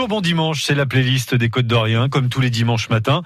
Bonjour, 0.00 0.16
bon 0.16 0.22
dimanche, 0.22 0.64
c'est 0.64 0.74
la 0.74 0.86
playlist 0.86 1.34
des 1.34 1.50
Côtes 1.50 1.66
d'Orient, 1.66 2.08
comme 2.08 2.30
tous 2.30 2.40
les 2.40 2.48
dimanches 2.48 2.88
matins. 2.88 3.20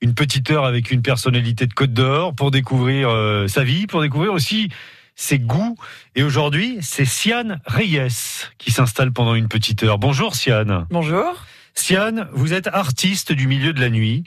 Une 0.00 0.14
petite 0.14 0.52
heure 0.52 0.64
avec 0.64 0.92
une 0.92 1.02
personnalité 1.02 1.66
de 1.66 1.74
Côte 1.74 1.92
d'Or 1.92 2.32
pour 2.32 2.52
découvrir 2.52 3.08
euh, 3.08 3.48
sa 3.48 3.64
vie, 3.64 3.88
pour 3.88 4.02
découvrir 4.02 4.32
aussi 4.32 4.68
ses 5.16 5.40
goûts. 5.40 5.76
Et 6.14 6.22
aujourd'hui, 6.22 6.78
c'est 6.80 7.06
Siane 7.06 7.60
Reyes 7.66 8.46
qui 8.58 8.70
s'installe 8.70 9.10
pendant 9.12 9.34
une 9.34 9.48
petite 9.48 9.82
heure. 9.82 9.98
Bonjour 9.98 10.36
Siane. 10.36 10.86
Bonjour. 10.90 11.44
Siane, 11.74 12.28
vous 12.30 12.52
êtes 12.52 12.68
artiste 12.68 13.32
du 13.32 13.48
milieu 13.48 13.72
de 13.72 13.80
la 13.80 13.90
nuit, 13.90 14.22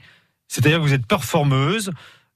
c'est-à-dire 0.50 0.80
que 0.80 0.84
vous 0.84 0.94
êtes 0.94 1.08
performeuse, 1.08 1.92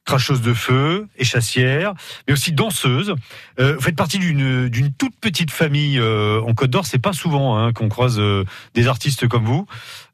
cracheuse 0.09 0.41
de 0.41 0.55
feu, 0.55 1.07
échassière, 1.17 1.93
mais 2.27 2.33
aussi 2.33 2.51
danseuse. 2.51 3.13
Euh, 3.59 3.75
vous 3.75 3.81
faites 3.81 3.95
partie 3.95 4.17
d'une 4.17 4.91
toute 4.97 5.15
petite 5.21 5.51
famille 5.51 5.99
euh, 5.99 6.41
en 6.41 6.55
Côte 6.55 6.71
d'Or. 6.71 6.87
C'est 6.87 6.97
pas 6.97 7.13
souvent 7.13 7.57
hein, 7.59 7.73
qu'on 7.73 7.89
croise 7.89 8.17
euh, 8.19 8.43
des 8.73 8.87
artistes 8.87 9.27
comme 9.27 9.45
vous. 9.45 9.67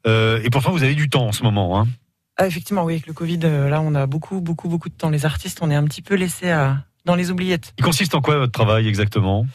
Et 0.04 0.50
pourtant, 0.52 0.70
vous 0.70 0.82
avez 0.82 0.94
du 0.94 1.08
temps 1.08 1.26
en 1.26 1.32
ce 1.32 1.42
moment. 1.42 1.80
Hein. 1.80 1.88
Ah, 2.36 2.46
effectivement, 2.46 2.84
oui, 2.84 2.92
avec 2.94 3.06
le 3.06 3.14
Covid, 3.14 3.38
là, 3.38 3.80
on 3.80 3.94
a 3.94 4.06
beaucoup, 4.06 4.40
beaucoup, 4.42 4.68
beaucoup 4.68 4.90
de 4.90 4.94
temps. 4.94 5.08
Les 5.08 5.24
artistes, 5.24 5.58
on 5.62 5.70
est 5.70 5.74
un 5.74 5.84
petit 5.84 6.02
peu 6.02 6.14
laissés 6.14 6.50
à- 6.50 6.84
dans 7.06 7.14
les 7.14 7.30
oubliettes. 7.30 7.72
Il 7.78 7.84
consiste 7.84 8.14
en 8.14 8.20
quoi 8.20 8.36
votre 8.36 8.52
travail 8.52 8.86
exactement? 8.86 9.46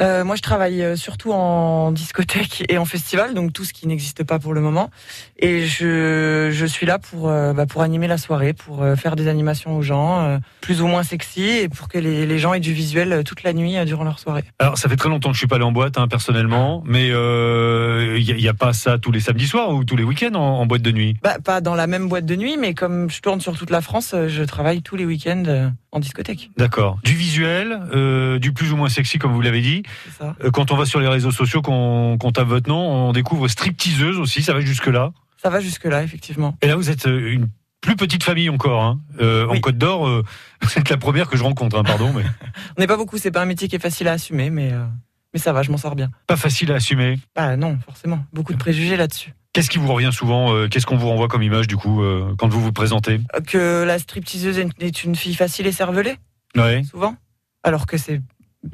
Euh, 0.00 0.24
moi, 0.24 0.36
je 0.36 0.42
travaille 0.42 0.82
euh, 0.82 0.96
surtout 0.96 1.32
en 1.32 1.92
discothèque 1.92 2.64
et 2.68 2.78
en 2.78 2.84
festival, 2.84 3.34
donc 3.34 3.52
tout 3.52 3.64
ce 3.64 3.72
qui 3.72 3.86
n'existe 3.86 4.24
pas 4.24 4.38
pour 4.38 4.54
le 4.54 4.60
moment. 4.60 4.90
Et 5.38 5.66
je, 5.66 6.48
je 6.50 6.66
suis 6.66 6.86
là 6.86 6.98
pour, 6.98 7.28
euh, 7.28 7.52
bah, 7.52 7.66
pour 7.66 7.82
animer 7.82 8.08
la 8.08 8.18
soirée, 8.18 8.52
pour 8.52 8.82
euh, 8.82 8.96
faire 8.96 9.16
des 9.16 9.28
animations 9.28 9.76
aux 9.76 9.82
gens, 9.82 10.22
euh, 10.22 10.38
plus 10.60 10.80
ou 10.80 10.86
moins 10.86 11.02
sexy, 11.02 11.42
et 11.42 11.68
pour 11.68 11.88
que 11.88 11.98
les, 11.98 12.26
les 12.26 12.38
gens 12.38 12.54
aient 12.54 12.60
du 12.60 12.72
visuel 12.72 13.22
toute 13.24 13.42
la 13.42 13.52
nuit 13.52 13.76
durant 13.84 14.04
leur 14.04 14.18
soirée. 14.18 14.44
Alors, 14.58 14.78
ça 14.78 14.88
fait 14.88 14.96
très 14.96 15.08
longtemps 15.08 15.30
que 15.30 15.34
je 15.34 15.40
suis 15.40 15.46
pas 15.46 15.56
allé 15.56 15.64
en 15.64 15.72
boîte, 15.72 15.98
hein, 15.98 16.08
personnellement, 16.08 16.82
mais 16.86 17.10
euh, 17.10 18.16
il 18.18 18.36
n'y 18.36 18.48
a, 18.48 18.54
pas 18.54 18.72
ça 18.72 18.98
tous 18.98 19.12
les 19.12 19.20
samedis 19.20 19.46
soirs 19.46 19.70
ou 19.70 19.84
tous 19.84 19.96
les 19.96 20.04
week-ends 20.04 20.34
en, 20.34 20.60
en 20.60 20.66
boîte 20.66 20.82
de 20.82 20.92
nuit? 20.92 21.16
Bah, 21.22 21.36
pas 21.42 21.60
dans 21.60 21.74
la 21.74 21.86
même 21.86 22.08
boîte 22.08 22.26
de 22.26 22.36
nuit, 22.36 22.56
mais 22.58 22.74
comme 22.74 23.10
je 23.10 23.20
tourne 23.20 23.40
sur 23.40 23.56
toute 23.56 23.70
la 23.70 23.80
France, 23.80 24.14
je 24.28 24.42
travaille 24.44 24.82
tous 24.82 24.96
les 24.96 25.04
week-ends 25.04 25.72
en 25.92 25.98
discothèque. 25.98 26.50
D'accord. 26.56 26.98
Du 27.04 27.14
visuel, 27.14 27.80
euh, 27.92 28.38
du 28.38 28.52
plus 28.52 28.72
ou 28.72 28.76
moins 28.76 28.88
sexy, 28.88 29.18
comme 29.18 29.32
vous 29.32 29.40
l'avez 29.40 29.60
dit. 29.60 29.82
Euh, 30.22 30.50
Quand 30.52 30.70
on 30.72 30.76
va 30.76 30.84
sur 30.86 31.00
les 31.00 31.08
réseaux 31.08 31.30
sociaux, 31.30 31.62
qu'on 31.62 32.16
tape 32.32 32.48
votre 32.48 32.68
nom, 32.68 33.08
on 33.08 33.12
découvre 33.12 33.48
stripteaseuse 33.48 34.18
aussi, 34.18 34.42
ça 34.42 34.52
va 34.54 34.60
jusque-là. 34.60 35.12
Ça 35.42 35.48
va 35.50 35.60
jusque-là, 35.60 36.02
effectivement. 36.02 36.56
Et 36.62 36.66
là, 36.66 36.76
vous 36.76 36.90
êtes 36.90 37.06
euh, 37.06 37.32
une 37.32 37.48
plus 37.80 37.96
petite 37.96 38.22
famille 38.24 38.50
encore. 38.50 38.82
Hein. 38.82 39.00
Euh, 39.20 39.46
En. 39.48 39.58
Côte 39.60 39.78
d'Or, 39.78 40.06
euh, 40.06 40.22
vous 40.62 40.78
êtes 40.78 40.90
la 40.90 40.96
première 40.98 41.28
que 41.28 41.36
je 41.36 41.42
rencontre, 41.44 41.78
hein, 41.78 41.82
pardon, 41.82 42.12
mais 42.14 42.24
On 42.76 42.80
n'est 42.80 42.86
pas 42.86 42.96
beaucoup, 42.98 43.16
c'est 43.18 43.30
pas 43.30 43.40
un 43.42 43.46
métier 43.46 43.66
qui 43.68 43.76
est 43.76 43.80
facile 43.80 44.08
à 44.08 44.12
assumer, 44.12 44.50
mais, 44.50 44.72
euh, 44.72 44.84
mais 45.32 45.40
ça 45.40 45.52
va, 45.54 45.62
je 45.62 45.70
m'en 45.70 45.78
sors 45.78 45.94
bien. 45.96 46.10
pas 46.26 46.36
facile 46.36 46.72
à 46.72 46.74
assumer. 46.74 47.18
Bah 47.34 47.56
non, 47.56 47.78
forcément, 47.86 48.24
beaucoup 48.34 48.52
de 48.52 48.58
préjugés 48.58 48.96
là-dessus. 48.96 49.32
Qu'est-ce 49.54 49.70
qui 49.70 49.78
vous 49.78 49.88
revient 49.92 50.10
souvent 50.12 50.68
Qu'est-ce 50.68 50.86
qu'on 50.86 50.96
vous 50.96 51.08
renvoie 51.08 51.26
comme 51.26 51.42
image, 51.42 51.66
du 51.66 51.76
coup, 51.76 52.00
quand 52.38 52.46
vous 52.48 52.60
vous 52.60 52.70
présentez? 52.72 53.20
Que 53.48 53.82
la 53.82 53.98
stripteaseuse 53.98 54.58
est 54.58 54.62
une- 54.62 54.72
est 54.78 55.02
une 55.02 55.16
fille 55.16 55.34
facile 55.34 55.66
et 55.66 55.72
cervelée, 55.72 56.14
Ouais. 56.56 56.84
souvent, 56.84 57.16
alors 57.64 57.86
que 57.86 57.96
c'est 57.96 58.20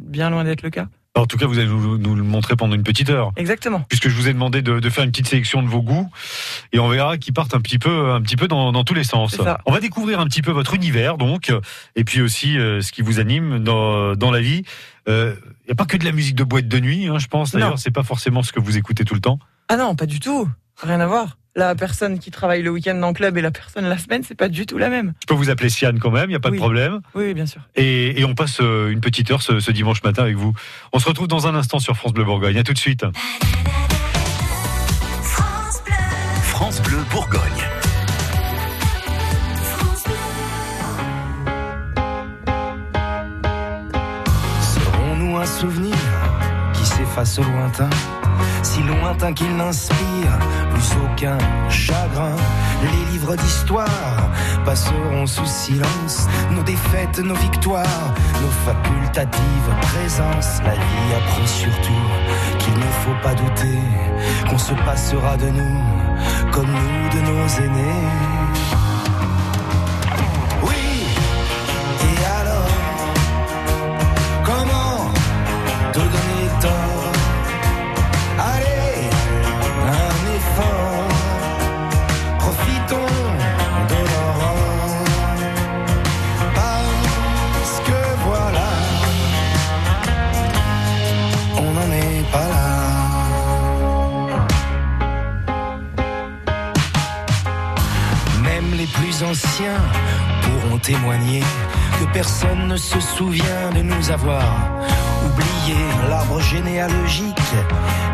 bien 0.03 0.29
loin 0.29 0.45
d'être 0.45 0.61
le 0.63 0.69
cas. 0.69 0.89
En 1.17 1.27
tout 1.27 1.37
cas, 1.39 1.47
vous 1.47 1.59
allez 1.59 1.69
nous, 1.69 1.99
nous 1.99 2.15
le 2.15 2.23
montrer 2.23 2.57
pendant 2.57 2.75
une 2.75 2.83
petite 2.83 3.11
heure. 3.11 3.33
Exactement. 3.37 3.81
puisque 3.89 4.09
je 4.09 4.15
vous 4.15 4.29
ai 4.29 4.33
demandé 4.33 4.63
de, 4.63 4.81
de 4.81 4.91
faire 4.91 5.05
une 5.05 5.11
petite 5.11 5.29
sélection 5.29 5.63
de 5.63 5.69
vos 5.69 5.83
goûts 5.83 6.09
et 6.73 6.79
on 6.79 6.89
verra 6.89 7.17
qu'ils 7.19 7.33
partent 7.35 7.55
un 7.55 7.61
petit 7.61 7.79
peu 7.79 8.11
un 8.13 8.21
petit 8.23 8.37
peu 8.37 8.49
dans, 8.49 8.71
dans 8.73 8.85
tous 8.85 8.95
les 8.95 9.05
sens. 9.05 9.37
On 9.67 9.73
va 9.73 9.81
découvrir 9.81 10.21
un 10.21 10.27
petit 10.27 10.43
peu 10.43 10.51
votre 10.53 10.75
univers 10.75 11.17
donc 11.17 11.53
et 11.95 12.05
puis 12.05 12.21
aussi 12.21 12.59
euh, 12.59 12.81
ce 12.83 12.93
qui 12.93 13.03
vous 13.03 13.19
anime 13.19 13.59
dans, 13.65 14.15
dans 14.15 14.31
la 14.31 14.41
vie. 14.41 14.63
Il 15.09 15.35
n'y 15.67 15.73
a 15.73 15.75
pas 15.77 15.85
que 15.87 15.97
de 15.97 16.05
la 16.05 16.13
musique 16.13 16.35
de 16.35 16.45
boîte 16.45 16.69
de 16.69 16.81
nuit, 16.81 17.07
hein, 17.07 17.19
je 17.19 17.29
pense. 17.29 17.53
D'ailleurs, 17.53 17.79
c'est 17.79 17.91
pas 17.93 18.03
forcément 18.03 18.43
ce 18.43 18.53
que 18.53 18.61
vous 18.61 18.77
écoutez 18.77 19.05
tout 19.05 19.15
le 19.15 19.21
temps. 19.21 19.39
Ah 19.69 19.77
non, 19.77 19.95
pas 19.95 20.07
du 20.07 20.21
tout. 20.21 20.49
Rien 20.83 21.01
à 21.01 21.07
voir. 21.07 21.39
La 21.59 21.75
personne 21.75 22.19
qui 22.19 22.31
travaille 22.31 22.61
le 22.61 22.69
week-end 22.69 22.95
dans 22.97 23.09
le 23.09 23.15
club 23.15 23.39
et 23.39 23.41
la 23.41 23.51
personne 23.51 23.87
la 23.87 23.97
semaine, 23.97 24.23
c'est 24.23 24.35
pas 24.35 24.49
du 24.49 24.67
tout 24.67 24.77
la 24.77 24.91
même. 24.91 25.15
Je 25.23 25.27
peux 25.27 25.33
vous 25.33 25.49
appeler 25.49 25.71
Siane 25.71 25.99
quand 25.99 26.11
même, 26.11 26.27
il 26.27 26.33
n'y 26.33 26.35
a 26.35 26.39
pas 26.41 26.51
de 26.51 26.57
problème. 26.57 27.01
Oui, 27.15 27.29
oui, 27.29 27.35
bien 27.35 27.47
sûr. 27.47 27.63
Et, 27.77 28.21
et 28.21 28.25
on 28.27 28.35
passe 28.35 28.59
euh, 28.61 28.91
une 28.91 29.01
petite 29.01 29.31
heure 29.31 29.41
ce, 29.41 29.59
ce 29.59 29.71
dimanche 29.71 30.03
matin 30.03 30.25
avec 30.25 30.37
vous. 30.37 30.53
On 30.93 30.99
se 30.99 31.09
retrouve 31.09 31.29
dans 31.29 31.47
un 31.47 31.55
instant 31.55 31.79
sur 31.79 31.97
France 31.97 32.13
Bleu 32.13 32.25
Bourgogne. 32.25 32.59
À 32.59 32.63
tout 32.63 32.75
de 32.75 32.79
suite. 32.79 33.07
France 35.23 35.83
Bleu, 35.83 35.95
France 36.43 36.83
Bleu 36.83 36.99
Bourgogne. 37.11 37.76
Au 47.17 47.43
lointain. 47.43 47.89
Si 48.63 48.83
lointain 48.83 49.33
qu'il 49.33 49.57
n'inspire 49.57 50.39
plus 50.71 50.89
aucun 51.03 51.39
chagrin. 51.71 52.37
Les 52.83 53.13
livres 53.13 53.37
d'histoire 53.37 54.31
passeront 54.67 55.27
sous 55.27 55.47
silence. 55.47 56.29
Nos 56.51 56.63
défaites, 56.63 57.19
nos 57.21 57.35
victoires, 57.35 58.13
nos 58.43 58.71
facultatives 58.71 59.73
présences. 59.81 60.61
La 60.63 60.75
vie 60.75 61.15
apprend 61.17 61.47
surtout 61.47 62.07
qu'il 62.59 62.75
ne 62.75 62.91
faut 63.03 63.19
pas 63.23 63.35
douter 63.35 63.79
Qu'on 64.51 64.59
se 64.59 64.75
passera 64.85 65.37
de 65.39 65.49
nous 65.49 65.83
comme 66.53 66.67
nous 66.67 67.09
de 67.19 67.21
nos 67.25 67.49
aînés 67.65 68.86
ne 102.67 102.77
se 102.77 102.99
souvient 103.01 103.71
de 103.75 103.83
nous 103.83 104.11
avoir 104.11 104.43
oublié. 105.25 105.79
L'arbre 106.09 106.41
généalogique 106.41 107.39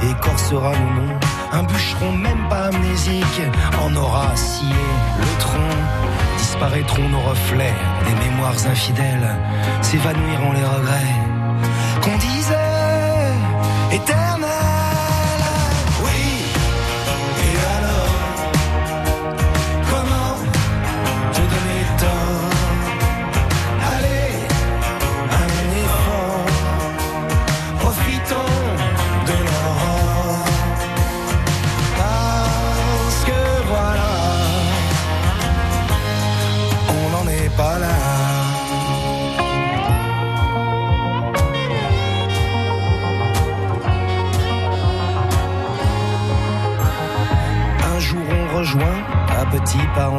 écorcera 0.02 0.72
nos 0.72 1.00
noms. 1.00 1.18
Un 1.52 1.62
bûcheron, 1.62 2.12
même 2.12 2.48
pas 2.48 2.66
amnésique, 2.66 3.42
en 3.82 3.94
aura 3.96 4.34
scié 4.36 4.74
le 5.18 5.38
tronc. 5.38 5.76
Disparaîtront 6.36 7.08
nos 7.08 7.20
reflets, 7.20 7.74
des 8.06 8.30
mémoires 8.30 8.66
infidèles, 8.70 9.36
s'évanouiront 9.80 10.52
les 10.52 10.64
regrets 10.64 11.14
qu'on 12.02 12.16
disait 12.18 13.32
éternels. 13.92 14.31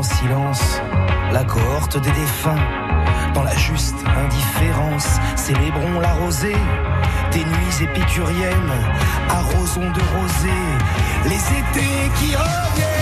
En 0.03 0.15
silence, 0.15 0.81
la 1.31 1.43
cohorte 1.45 1.97
des 2.01 2.11
défunts. 2.11 2.63
Dans 3.33 3.43
la 3.43 3.55
juste 3.55 3.95
indifférence, 4.05 5.07
célébrons 5.35 5.99
la 5.99 6.13
rosée, 6.13 6.57
des 7.31 7.45
nuits 7.45 7.77
épicuriennes, 7.81 8.73
arrosons 9.29 9.91
de 9.91 10.01
rosée, 10.15 10.65
les 11.25 11.43
étés 11.59 12.11
qui 12.19 12.35
reviennent, 12.35 12.92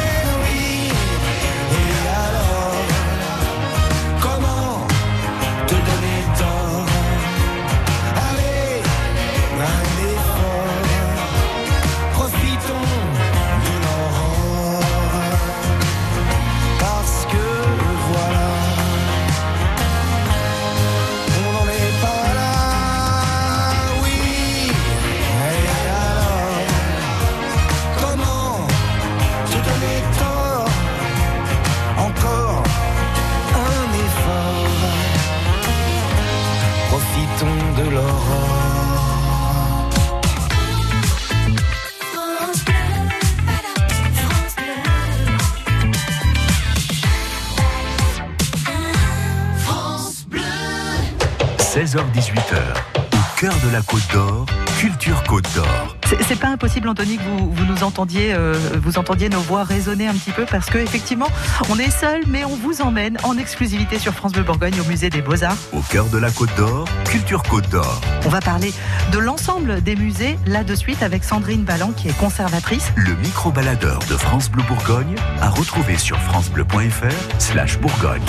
16h-18h, 51.91 52.55
au 53.15 53.38
cœur 53.39 53.53
de 53.65 53.69
la 53.73 53.81
Côte 53.81 54.07
d'Or, 54.13 54.45
Culture 54.79 55.21
Côte 55.23 55.45
d'Or. 55.53 55.97
C'est- 56.25 56.39
pas 56.39 56.47
impossible, 56.47 56.88
Anthony, 56.88 57.17
que 57.17 57.23
vous, 57.23 57.51
vous 57.51 57.65
nous 57.65 57.83
entendiez, 57.83 58.33
euh, 58.33 58.55
vous 58.81 58.97
entendiez 58.97 59.27
nos 59.27 59.41
voix 59.41 59.65
résonner 59.65 60.07
un 60.07 60.13
petit 60.13 60.31
peu 60.31 60.45
parce 60.45 60.67
que 60.67 60.77
effectivement, 60.77 61.27
on 61.69 61.77
est 61.77 61.89
seul, 61.91 62.21
mais 62.27 62.45
on 62.45 62.55
vous 62.55 62.81
emmène 62.81 63.17
en 63.23 63.38
exclusivité 63.38 63.99
sur 63.99 64.13
France 64.13 64.31
Bleu 64.31 64.43
Bourgogne 64.43 64.79
au 64.79 64.85
musée 64.85 65.09
des 65.09 65.21
Beaux 65.21 65.43
Arts. 65.43 65.57
Au 65.73 65.81
cœur 65.81 66.05
de 66.05 66.17
la 66.17 66.31
Côte 66.31 66.55
d'Or, 66.55 66.88
Culture 67.09 67.43
Côte 67.43 67.67
d'Or. 67.67 67.99
On 68.25 68.29
va 68.29 68.39
parler 68.39 68.73
de 69.11 69.19
l'ensemble 69.19 69.81
des 69.81 69.97
musées 69.97 70.39
là 70.47 70.63
de 70.63 70.75
suite 70.75 71.03
avec 71.03 71.25
Sandrine 71.25 71.65
Ballan 71.65 71.91
qui 71.91 72.07
est 72.07 72.17
conservatrice. 72.17 72.85
Le 72.95 73.15
micro-baladeur 73.15 73.99
de 74.09 74.15
France 74.15 74.49
Bleu 74.49 74.63
Bourgogne 74.63 75.15
à 75.41 75.49
retrouver 75.49 75.97
sur 75.97 76.17
francebleu.fr 76.21 77.13
slash 77.38 77.77
Bourgogne. 77.79 78.21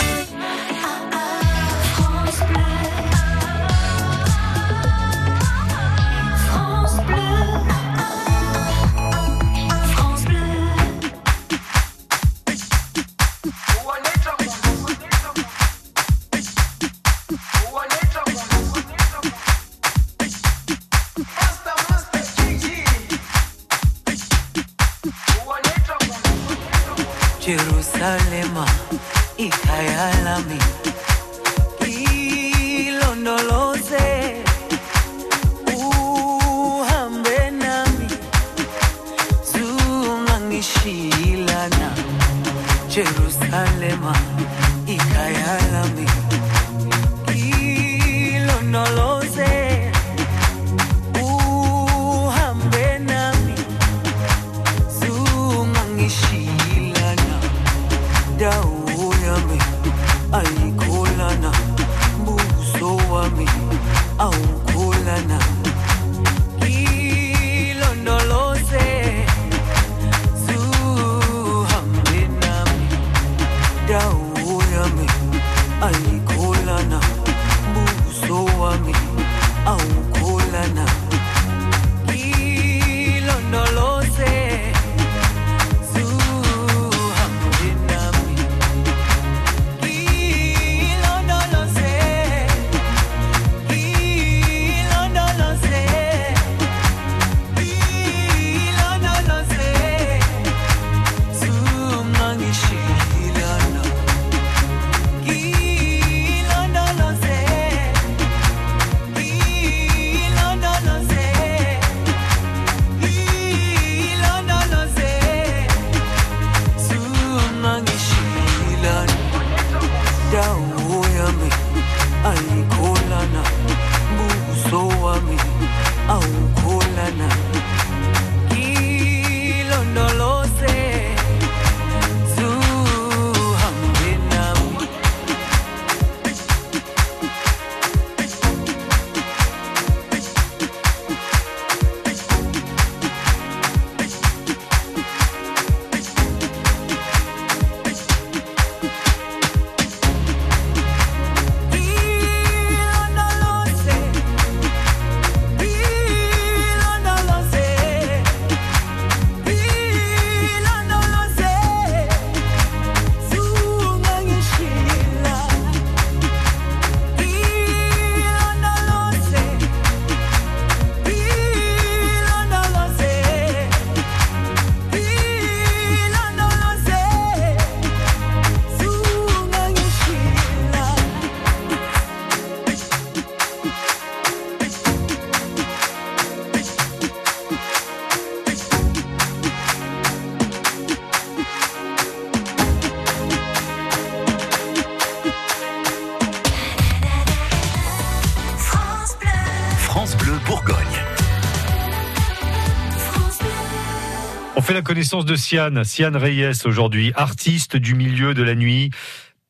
Fait 204.72 204.78
la 204.78 204.82
connaissance 204.82 205.26
de 205.26 205.36
Siane, 205.36 205.84
Siane 205.84 206.16
Reyes 206.16 206.64
aujourd'hui, 206.64 207.12
artiste 207.14 207.76
du 207.76 207.94
milieu 207.94 208.32
de 208.32 208.42
la 208.42 208.54
nuit, 208.54 208.88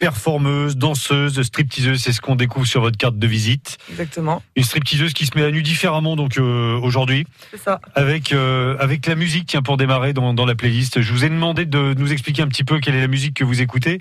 performeuse, 0.01 0.77
danseuse, 0.77 1.41
stripteaseuse, 1.43 2.01
c'est 2.03 2.11
ce 2.11 2.21
qu'on 2.21 2.35
découvre 2.35 2.67
sur 2.67 2.81
votre 2.81 2.99
carte 2.99 3.17
de 3.21 3.27
visite. 3.29 3.79
Exactement, 3.91 4.43
Une 4.57 4.65
stripteaseuse 4.65 5.13
qui 5.13 5.27
se 5.27 5.39
met 5.39 5.45
à 5.45 5.53
nu 5.53 5.63
différemment 5.63 6.17
donc 6.17 6.39
euh, 6.39 6.77
aujourd'hui, 6.81 7.25
c'est 7.53 7.61
ça. 7.61 7.81
avec 7.95 8.33
euh, 8.33 8.77
avec 8.81 9.07
la 9.07 9.15
musique 9.15 9.47
tiens 9.47 9.63
pour 9.63 9.77
démarrer 9.77 10.13
dans, 10.13 10.35
dans 10.35 10.45
la 10.45 10.57
playlist. 10.57 11.01
Je 11.03 11.13
vous 11.13 11.25
ai 11.25 11.29
demandé 11.29 11.67
de 11.67 11.95
nous 11.97 12.13
expliquer 12.13 12.43
un 12.43 12.49
petit 12.49 12.65
peu 12.65 12.81
quelle 12.81 12.97
est 12.97 13.01
la 13.01 13.07
musique 13.07 13.35
que 13.35 13.45
vous 13.45 13.63
écoutez. 13.63 14.01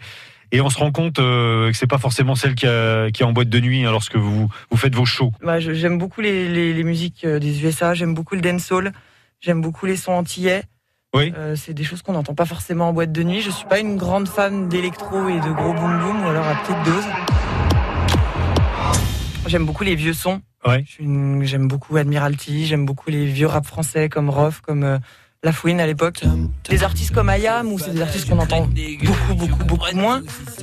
Et 0.52 0.60
on 0.60 0.72
se 0.72 0.80
rend 0.80 0.92
compte 0.92 1.20
euh, 1.20 1.70
que 1.70 1.78
c'est 1.78 1.86
pas 1.86 2.00
forcément 2.00 2.34
celle 2.34 2.56
qui, 2.56 2.66
a, 2.66 3.12
qui 3.12 3.22
est 3.22 3.26
en 3.28 3.32
boîte 3.32 3.50
de 3.50 3.60
nuit 3.60 3.86
hein, 3.86 3.92
lorsque 3.92 4.16
vous, 4.16 4.50
vous 4.72 4.78
faites 4.78 4.96
vos 4.96 5.06
shows. 5.06 5.32
Bah, 5.44 5.60
j'aime 5.60 6.00
beaucoup 6.00 6.22
les, 6.22 6.50
les, 6.50 6.74
les 6.74 6.84
musiques 6.84 7.26
euh, 7.26 7.38
des 7.38 7.64
USA, 7.64 7.94
j'aime 7.94 8.16
beaucoup 8.16 8.34
le 8.34 8.42
dancehall, 8.42 8.92
j'aime 9.40 9.62
beaucoup 9.62 9.86
les 9.86 9.98
sons 9.98 10.14
antillais. 10.14 10.64
Oui. 11.14 11.34
Euh, 11.38 11.56
c'est 11.58 11.74
des 11.74 11.84
choses 11.84 12.02
qu'on 12.02 12.14
n'entend 12.14 12.34
pas 12.36 12.46
forcément 12.46 12.90
en 12.90 12.94
boîte 12.94 13.12
de 13.12 13.24
nuit. 13.24 13.42
Je 13.42 13.52
suis 13.52 13.66
pas 13.66 13.80
une 13.80 13.98
grande 13.98 14.28
fan 14.30 14.70
d'électro 14.70 15.28
et 15.28 15.40
de 15.42 15.52
gros 15.52 15.74
boom 15.74 16.00
boom 16.00 16.24
ou 16.26 16.30
alors 16.30 16.46
à 16.48 16.56
petite 16.56 16.84
dose. 16.86 17.04
J'aime 19.48 19.66
beaucoup 19.66 19.84
les 19.84 19.96
vieux 19.96 20.14
sons. 20.14 20.42
Ouais. 20.66 20.86
Une- 21.00 21.44
J'aime 21.44 21.68
beaucoup 21.68 21.98
Admiralty, 21.98 22.66
j'aime 22.66 22.86
beaucoup 22.86 23.10
les 23.10 23.26
vieux 23.26 23.48
rap 23.48 23.66
français 23.66 24.08
comme 24.08 24.30
Rof, 24.30 24.62
comme 24.62 24.84
euh, 24.84 25.00
La 25.44 25.52
Fouine 25.52 25.82
à 25.82 25.88
l'époque. 25.88 26.22
Des 26.70 26.84
artistes 26.84 27.12
comme 27.14 27.28
Ayam, 27.30 27.74
ou 27.74 27.80
c'est 27.80 27.90
des 27.92 28.02
artistes 28.02 28.30
qu'on 28.30 28.38
entend 28.40 28.70
beaucoup, 29.04 29.34
beaucoup, 29.36 29.66
beaucoup 29.66 29.96
moins, 29.96 30.22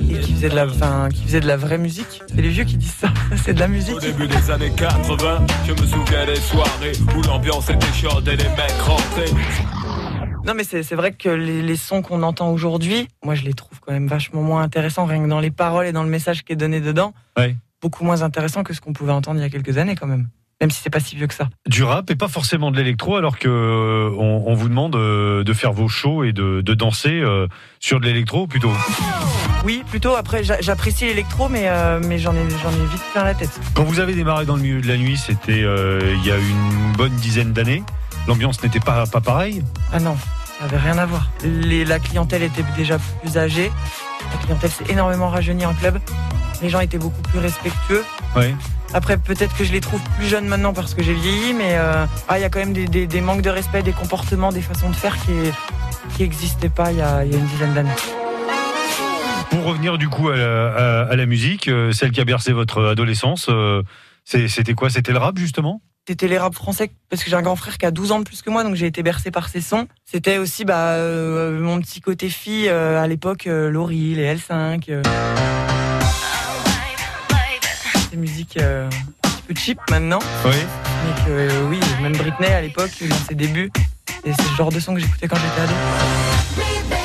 et 0.09 0.17
qui 0.19 0.33
faisaient 0.33 0.49
de 0.49 0.55
la, 0.55 0.65
enfin, 0.65 1.09
qui 1.13 1.23
faisaient 1.25 1.41
de 1.41 1.47
la 1.47 1.57
vraie 1.57 1.77
musique. 1.77 2.23
C'est 2.29 2.41
les 2.41 2.49
vieux 2.49 2.63
qui 2.63 2.77
disent 2.77 2.95
ça, 2.95 3.09
ça, 3.29 3.37
c'est 3.43 3.53
de 3.53 3.59
la 3.59 3.67
musique. 3.67 3.97
Au 3.97 3.99
début 3.99 4.27
des 4.27 4.49
années 4.49 4.71
80, 4.75 5.45
je 5.67 5.71
me 5.73 5.85
souviens 5.85 6.25
des 6.25 6.37
soirées 6.37 6.93
où 7.15 7.21
l'ambiance 7.23 7.69
était 7.69 7.93
chaude 7.93 8.27
et 8.29 8.37
les 8.37 8.49
mecs 8.49 8.71
rentraient. 8.81 9.31
Non, 10.45 10.53
mais 10.55 10.63
c'est 10.63 10.95
vrai 10.95 11.11
que 11.11 11.29
les, 11.29 11.61
les 11.61 11.75
sons 11.75 12.01
qu'on 12.01 12.23
entend 12.23 12.49
aujourd'hui, 12.51 13.07
moi 13.23 13.35
je 13.35 13.43
les 13.43 13.53
trouve 13.53 13.79
quand 13.81 13.91
même 13.91 14.07
vachement 14.07 14.41
moins 14.41 14.61
intéressants, 14.63 15.05
rien 15.05 15.23
que 15.23 15.27
dans 15.29 15.39
les 15.39 15.51
paroles 15.51 15.85
et 15.85 15.91
dans 15.91 16.03
le 16.03 16.09
message 16.09 16.43
qui 16.43 16.53
est 16.53 16.55
donné 16.55 16.79
dedans. 16.81 17.13
Ouais. 17.37 17.55
Beaucoup 17.81 18.03
moins 18.03 18.21
intéressants 18.23 18.63
que 18.63 18.73
ce 18.73 18.81
qu'on 18.81 18.93
pouvait 18.93 19.11
entendre 19.11 19.39
il 19.39 19.43
y 19.43 19.45
a 19.45 19.49
quelques 19.49 19.77
années 19.77 19.95
quand 19.95 20.07
même. 20.07 20.27
Même 20.61 20.71
si 20.71 20.81
c'est 20.81 20.89
pas 20.89 20.99
si 20.99 21.15
vieux 21.15 21.27
que 21.27 21.33
ça. 21.33 21.49
Du 21.69 21.83
rap 21.83 22.09
et 22.09 22.15
pas 22.15 22.27
forcément 22.27 22.69
de 22.71 22.77
l'électro, 22.77 23.15
alors 23.15 23.37
que 23.39 23.47
euh, 23.47 24.09
on, 24.17 24.43
on 24.47 24.55
vous 24.55 24.67
demande 24.67 24.95
euh, 24.95 25.43
de 25.45 25.53
faire 25.53 25.71
vos 25.71 25.87
shows 25.87 26.23
et 26.25 26.33
de, 26.33 26.59
de 26.61 26.73
danser 26.73 27.21
euh, 27.21 27.47
sur 27.79 27.99
de 28.01 28.05
l'électro 28.05 28.45
plutôt. 28.47 28.71
Oui, 29.63 29.83
plutôt 29.89 30.15
après 30.15 30.43
j'a- 30.43 30.59
j'apprécie 30.59 31.05
l'électro, 31.05 31.47
mais, 31.47 31.69
mais 32.07 32.17
j'en 32.17 32.33
ai, 32.33 32.39
j'en 32.61 32.71
ai 32.71 32.85
vite 32.91 33.03
plein 33.13 33.23
la 33.23 33.35
tête. 33.35 33.57
Quand 33.73 33.83
vous 33.83 33.99
avez 34.01 34.15
démarré 34.15 34.45
dans 34.45 34.55
le 34.55 34.61
milieu 34.61 34.81
de 34.81 34.87
la 34.87 34.97
nuit, 34.97 35.15
c'était 35.17 35.59
il 35.59 36.25
y 36.25 36.31
a 36.31 36.37
une 36.37 36.93
bonne 36.97 37.15
dizaine 37.15 37.53
d'années. 37.53 37.83
L'ambiance 38.27 38.61
n'était 38.63 38.79
pas, 38.79 39.05
pas 39.07 39.21
pareille. 39.21 39.63
Ah 39.91 39.99
non, 39.99 40.15
ça 40.59 40.65
avait 40.65 40.77
rien 40.77 40.97
à 40.97 41.05
voir. 41.05 41.29
Les, 41.43 41.85
la 41.85 41.99
clientèle 41.99 42.43
était 42.43 42.63
déjà 42.77 42.97
plus 43.21 43.37
âgée. 43.37 43.71
La 44.33 44.37
clientèle 44.45 44.69
s'est 44.71 44.85
énormément 44.89 45.29
rajeunie 45.29 45.65
en 45.65 45.73
club. 45.73 45.99
Les 46.61 46.69
gens 46.69 46.79
étaient 46.81 46.97
beaucoup 46.97 47.21
plus 47.23 47.39
respectueux. 47.39 48.03
Ouais. 48.35 48.53
Après, 48.93 49.17
peut-être 49.17 49.55
que 49.55 49.63
je 49.63 49.71
les 49.71 49.81
trouve 49.81 50.01
plus 50.17 50.27
jeunes 50.27 50.47
maintenant 50.47 50.73
parce 50.73 50.93
que 50.93 51.01
j'ai 51.03 51.13
vieilli, 51.13 51.53
mais 51.53 51.77
euh, 51.77 52.05
ah, 52.27 52.37
il 52.37 52.41
y 52.41 52.45
a 52.45 52.49
quand 52.49 52.59
même 52.59 52.73
des, 52.73 52.87
des- 52.87 53.07
des 53.07 53.21
manques 53.21 53.41
de 53.41 53.49
respect, 53.49 53.81
des 53.83 53.91
comportements, 53.93 54.51
des 54.51 54.61
façons 54.61 54.89
de 54.89 54.95
faire 54.95 55.15
qui 55.17 55.31
qui 56.15 56.23
n'existaient 56.23 56.69
pas 56.69 56.91
il 56.91 56.97
y, 56.97 57.01
a, 57.01 57.23
il 57.23 57.31
y 57.31 57.35
a 57.35 57.37
une 57.37 57.45
dizaine 57.45 57.73
d'années. 57.73 57.89
Pour 59.51 59.63
revenir 59.63 59.97
du 59.97 60.09
coup 60.09 60.29
à 60.29 60.35
la, 60.37 60.67
à- 60.67 61.01
à 61.11 61.15
la 61.15 61.25
musique, 61.25 61.67
euh, 61.67 61.91
celle 61.91 62.11
qui 62.11 62.19
a 62.21 62.25
bercé 62.25 62.51
votre 62.51 62.83
adolescence, 62.85 63.47
euh, 63.49 63.83
c'était 64.25 64.73
quoi? 64.73 64.89
C'était 64.89 65.11
le 65.11 65.17
rap 65.19 65.37
justement? 65.37 65.81
C'était 66.09 66.27
les 66.27 66.39
rap 66.39 66.55
français 66.55 66.89
parce 67.11 67.23
que 67.23 67.29
j'ai 67.29 67.35
un 67.35 67.43
grand 67.43 67.55
frère 67.55 67.77
qui 67.77 67.85
a 67.85 67.91
12 67.91 68.11
ans 68.13 68.17
de 68.17 68.23
plus 68.23 68.41
que 68.41 68.49
moi, 68.49 68.63
donc 68.63 68.73
j'ai 68.73 68.87
été 68.87 69.03
bercé 69.03 69.29
par 69.29 69.47
ses 69.47 69.61
sons. 69.61 69.87
C'était 70.05 70.39
aussi 70.39 70.65
bah, 70.65 70.93
euh, 70.93 71.59
mon 71.59 71.79
petit 71.79 72.01
côté 72.01 72.29
fille 72.29 72.67
euh, 72.67 72.99
à 72.99 73.05
l'époque, 73.05 73.45
euh, 73.45 73.69
Laurie, 73.69 74.15
les 74.15 74.33
L5. 74.33 74.85
euh, 74.89 75.03
des 78.09 78.17
musiques 78.17 78.57
un 78.57 78.89
petit 78.89 79.41
peu 79.47 79.53
cheap 79.53 79.77
maintenant. 79.91 80.17
Oui. 80.45 80.51
Mais 81.05 81.25
que 81.27 81.63
oui, 81.69 81.79
même 82.01 82.17
Britney 82.17 82.47
à 82.53 82.61
l'époque, 82.61 82.89
dans 83.07 83.15
ses 83.27 83.35
débuts, 83.35 83.69
et 84.25 84.33
c'est 84.33 84.49
le 84.49 84.55
genre 84.57 84.71
de 84.71 84.79
son 84.79 84.95
que 84.95 85.01
j'écoutais 85.01 85.27
quand 85.27 85.37
j'étais 85.37 85.61
ado. 85.61 86.98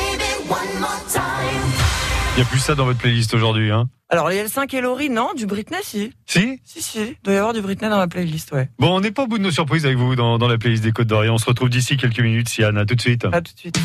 Il 2.36 2.38
n'y 2.38 2.42
a 2.42 2.46
plus 2.46 2.58
ça 2.58 2.74
dans 2.74 2.84
votre 2.84 2.98
playlist 2.98 3.32
aujourd'hui, 3.32 3.70
hein 3.70 3.88
Alors 4.08 4.28
les 4.28 4.44
L5 4.44 4.74
et 4.74 4.80
Laurie, 4.80 5.08
non, 5.08 5.30
du 5.36 5.46
Britney 5.46 5.78
si. 5.84 6.12
Si? 6.26 6.60
Si, 6.64 6.82
si, 6.82 6.98
il 6.98 7.16
doit 7.22 7.32
y 7.32 7.36
avoir 7.36 7.52
du 7.52 7.60
Britney 7.60 7.88
dans 7.88 7.96
ma 7.96 8.08
playlist, 8.08 8.50
ouais. 8.50 8.68
Bon, 8.80 8.96
on 8.96 9.00
n'est 9.00 9.12
pas 9.12 9.22
au 9.22 9.26
bout 9.28 9.38
de 9.38 9.44
nos 9.44 9.52
surprises 9.52 9.86
avec 9.86 9.98
vous 9.98 10.16
dans, 10.16 10.36
dans 10.36 10.48
la 10.48 10.58
playlist 10.58 10.82
des 10.82 10.90
Côtes 10.90 11.06
d'Orient. 11.06 11.34
On 11.34 11.38
se 11.38 11.46
retrouve 11.46 11.68
d'ici 11.68 11.96
quelques 11.96 12.18
minutes, 12.18 12.48
Siane. 12.48 12.76
À 12.76 12.86
tout 12.86 12.96
de 12.96 13.00
suite. 13.00 13.24
À 13.26 13.40
tout 13.40 13.52
de 13.54 13.58
suite. 13.60 13.78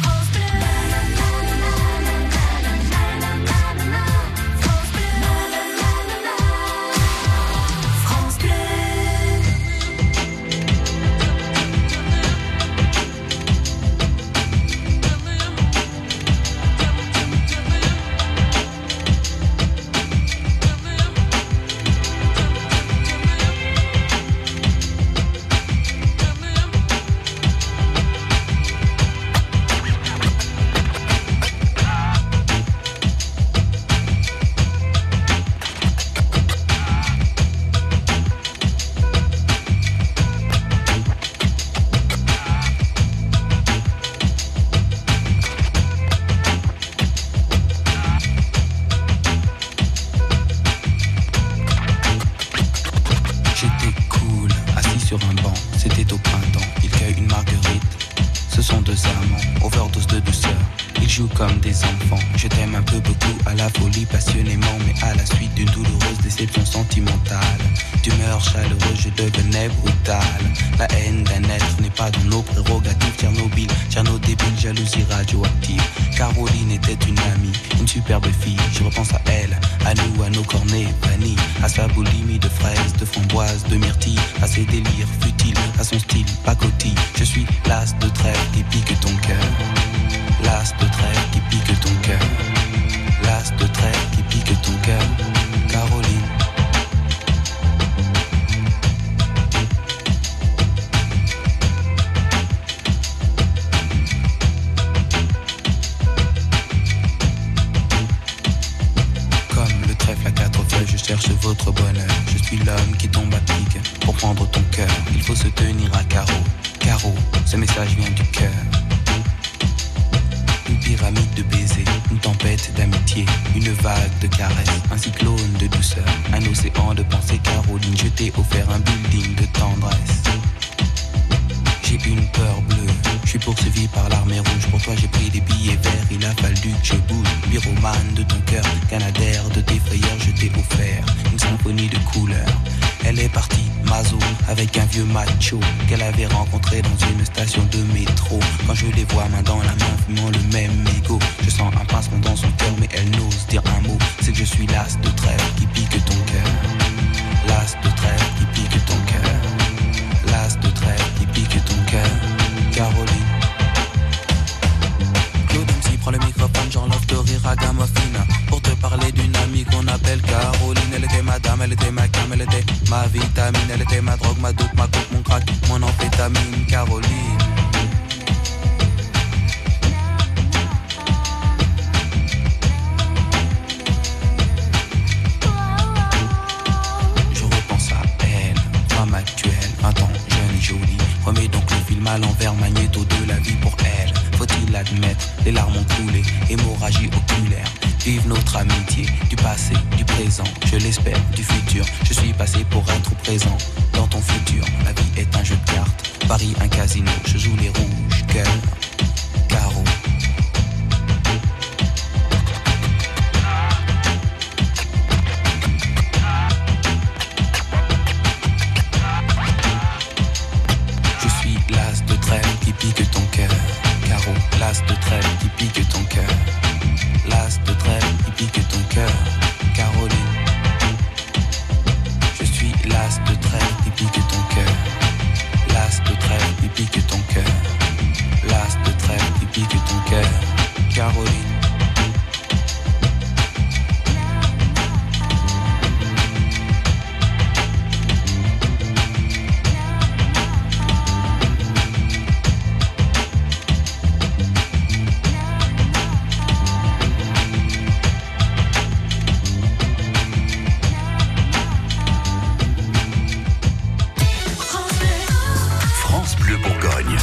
Bourgogne. 266.63 267.17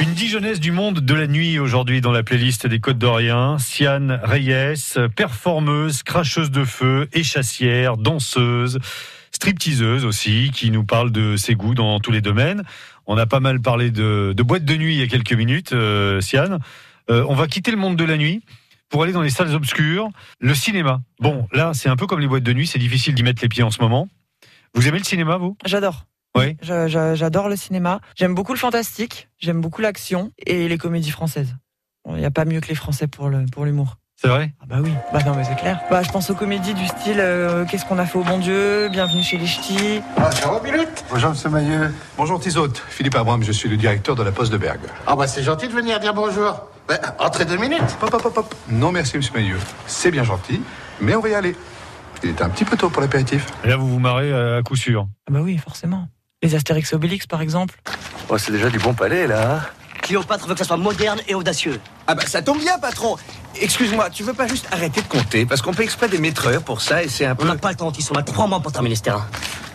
Une 0.00 0.14
dijonnaise 0.14 0.60
du 0.60 0.72
monde 0.72 1.00
de 1.00 1.14
la 1.14 1.26
nuit 1.26 1.58
aujourd'hui 1.58 2.00
dans 2.00 2.12
la 2.12 2.22
playlist 2.22 2.66
des 2.66 2.80
Côtes 2.80 2.98
d'Orient. 2.98 3.58
Siane 3.58 4.20
Reyes, 4.22 4.98
performeuse, 5.16 6.02
cracheuse 6.02 6.50
de 6.50 6.64
feu, 6.64 7.08
échassière, 7.12 7.96
danseuse, 7.96 8.78
stripteaseuse 9.30 10.04
aussi, 10.04 10.50
qui 10.52 10.70
nous 10.70 10.84
parle 10.84 11.10
de 11.10 11.36
ses 11.36 11.54
goûts 11.54 11.74
dans 11.74 12.00
tous 12.00 12.12
les 12.12 12.20
domaines. 12.20 12.62
On 13.06 13.16
a 13.16 13.26
pas 13.26 13.40
mal 13.40 13.60
parlé 13.60 13.90
de, 13.90 14.32
de 14.36 14.42
boîte 14.42 14.64
de 14.64 14.76
nuit 14.76 14.94
il 14.94 15.00
y 15.00 15.02
a 15.02 15.08
quelques 15.08 15.32
minutes, 15.32 15.72
euh, 15.72 16.20
Siane. 16.20 16.58
Euh, 17.10 17.24
on 17.28 17.34
va 17.34 17.48
quitter 17.48 17.70
le 17.70 17.76
monde 17.76 17.96
de 17.96 18.04
la 18.04 18.16
nuit 18.16 18.44
pour 18.88 19.02
aller 19.02 19.12
dans 19.12 19.22
les 19.22 19.30
salles 19.30 19.54
obscures. 19.54 20.10
Le 20.40 20.54
cinéma. 20.54 21.00
Bon, 21.18 21.46
là, 21.52 21.72
c'est 21.74 21.88
un 21.88 21.96
peu 21.96 22.06
comme 22.06 22.20
les 22.20 22.28
boîtes 22.28 22.44
de 22.44 22.52
nuit, 22.52 22.66
c'est 22.66 22.78
difficile 22.78 23.14
d'y 23.14 23.22
mettre 23.22 23.42
les 23.42 23.48
pieds 23.48 23.62
en 23.62 23.70
ce 23.70 23.80
moment. 23.80 24.08
Vous 24.74 24.88
aimez 24.88 24.98
le 24.98 25.04
cinéma, 25.04 25.36
vous? 25.36 25.56
J'adore. 25.64 26.06
Oui. 26.36 26.56
J'adore 26.62 27.48
le 27.48 27.56
cinéma. 27.56 28.00
J'aime 28.16 28.34
beaucoup 28.34 28.52
le 28.52 28.58
fantastique. 28.58 29.28
J'aime 29.38 29.60
beaucoup 29.60 29.82
l'action 29.82 30.32
et 30.46 30.68
les 30.68 30.78
comédies 30.78 31.10
françaises. 31.10 31.54
Il 32.08 32.14
n'y 32.16 32.24
a 32.24 32.30
pas 32.30 32.44
mieux 32.44 32.60
que 32.60 32.68
les 32.68 32.74
Français 32.74 33.06
pour 33.06 33.28
le 33.28 33.44
pour 33.52 33.64
l'humour. 33.64 33.96
C'est 34.16 34.28
vrai? 34.28 34.52
Ah 34.60 34.64
bah 34.68 34.76
oui. 34.82 34.90
Bah 35.12 35.20
non 35.26 35.34
mais 35.34 35.44
c'est 35.44 35.56
clair. 35.56 35.80
Bah 35.90 36.02
je 36.02 36.10
pense 36.10 36.30
aux 36.30 36.34
comédies 36.34 36.74
du 36.74 36.86
style 36.86 37.18
euh, 37.18 37.64
Qu'est-ce 37.64 37.84
qu'on 37.84 37.98
a 37.98 38.06
fait 38.06 38.18
au 38.18 38.22
bon 38.24 38.38
Dieu, 38.38 38.88
Bienvenue 38.88 39.22
chez 39.22 39.36
les 39.36 39.46
Ch'tis. 39.46 40.00
Bonjour, 41.10 41.30
monsieur 41.30 41.48
Mailleux. 41.50 41.92
Bonjour, 42.16 42.40
Tisote. 42.40 42.82
Philippe 42.88 43.14
Abraham, 43.16 43.42
je 43.42 43.52
suis 43.52 43.68
le 43.68 43.76
directeur 43.76 44.14
de 44.14 44.22
la 44.22 44.32
Poste 44.32 44.52
de 44.52 44.58
Bergue. 44.58 44.86
Ah 45.06 45.16
bah 45.16 45.26
c'est 45.26 45.42
gentil 45.42 45.68
de 45.68 45.72
venir 45.72 45.98
dire 46.00 46.14
bonjour. 46.14 46.68
Ben, 46.88 46.98
entrez 47.18 47.44
deux 47.44 47.56
minutes. 47.56 47.80
Hop, 48.00 48.14
hop, 48.14 48.24
hop, 48.24 48.38
hop. 48.38 48.54
Non, 48.68 48.90
merci, 48.92 49.16
monsieur 49.16 49.32
Mailleux. 49.34 49.58
C'est 49.86 50.10
bien 50.10 50.24
gentil, 50.24 50.60
mais 51.00 51.14
on 51.14 51.20
va 51.20 51.28
y 51.28 51.34
aller. 51.34 51.56
Il 52.24 52.30
est 52.30 52.42
un 52.42 52.48
petit 52.50 52.64
peu 52.64 52.76
tôt 52.76 52.90
pour 52.90 53.02
l'apéritif. 53.02 53.46
Et 53.64 53.68
là, 53.68 53.76
vous 53.76 53.88
vous 53.88 53.98
marrez 53.98 54.32
euh, 54.32 54.58
à 54.58 54.62
coup 54.62 54.76
sûr. 54.76 55.08
Ah 55.28 55.32
bah 55.32 55.40
oui 55.40 55.58
forcément. 55.58 56.08
Les 56.42 56.54
Astérix 56.54 56.92
et 56.92 56.96
Obélix 56.96 57.26
par 57.26 57.40
exemple. 57.40 57.74
Oh, 58.28 58.36
c'est 58.38 58.52
déjà 58.52 58.68
du 58.68 58.78
bon 58.78 58.94
palais, 58.94 59.26
là. 59.26 59.56
hein. 59.56 59.60
Cléopâtre 60.02 60.46
veut 60.48 60.54
que 60.54 60.58
ça 60.58 60.64
soit 60.64 60.76
moderne 60.76 61.20
et 61.28 61.34
audacieux. 61.34 61.78
Ah 62.08 62.14
bah, 62.16 62.24
ça 62.26 62.42
tombe 62.42 62.58
bien, 62.58 62.76
patron. 62.80 63.16
Excuse-moi, 63.60 64.10
tu 64.10 64.24
veux 64.24 64.32
pas 64.34 64.48
juste 64.48 64.66
arrêter 64.72 65.00
de 65.00 65.06
compter? 65.06 65.46
Parce 65.46 65.62
qu'on 65.62 65.72
fait 65.72 65.84
exprès 65.84 66.08
des 66.08 66.18
maîtreurs 66.18 66.62
pour 66.62 66.80
ça 66.80 67.04
et 67.04 67.08
c'est 67.08 67.24
un 67.24 67.32
On 67.32 67.36
peu... 67.36 67.46
n'a 67.46 67.54
pas 67.54 67.70
le 67.70 67.76
temps, 67.76 67.86
Otis. 67.88 68.08
On 68.10 68.16
a 68.16 68.22
trois 68.24 68.48
mois 68.48 68.58
pour 68.58 68.72
terminer 68.72 68.96
ce 68.96 69.02
terrain. 69.02 69.24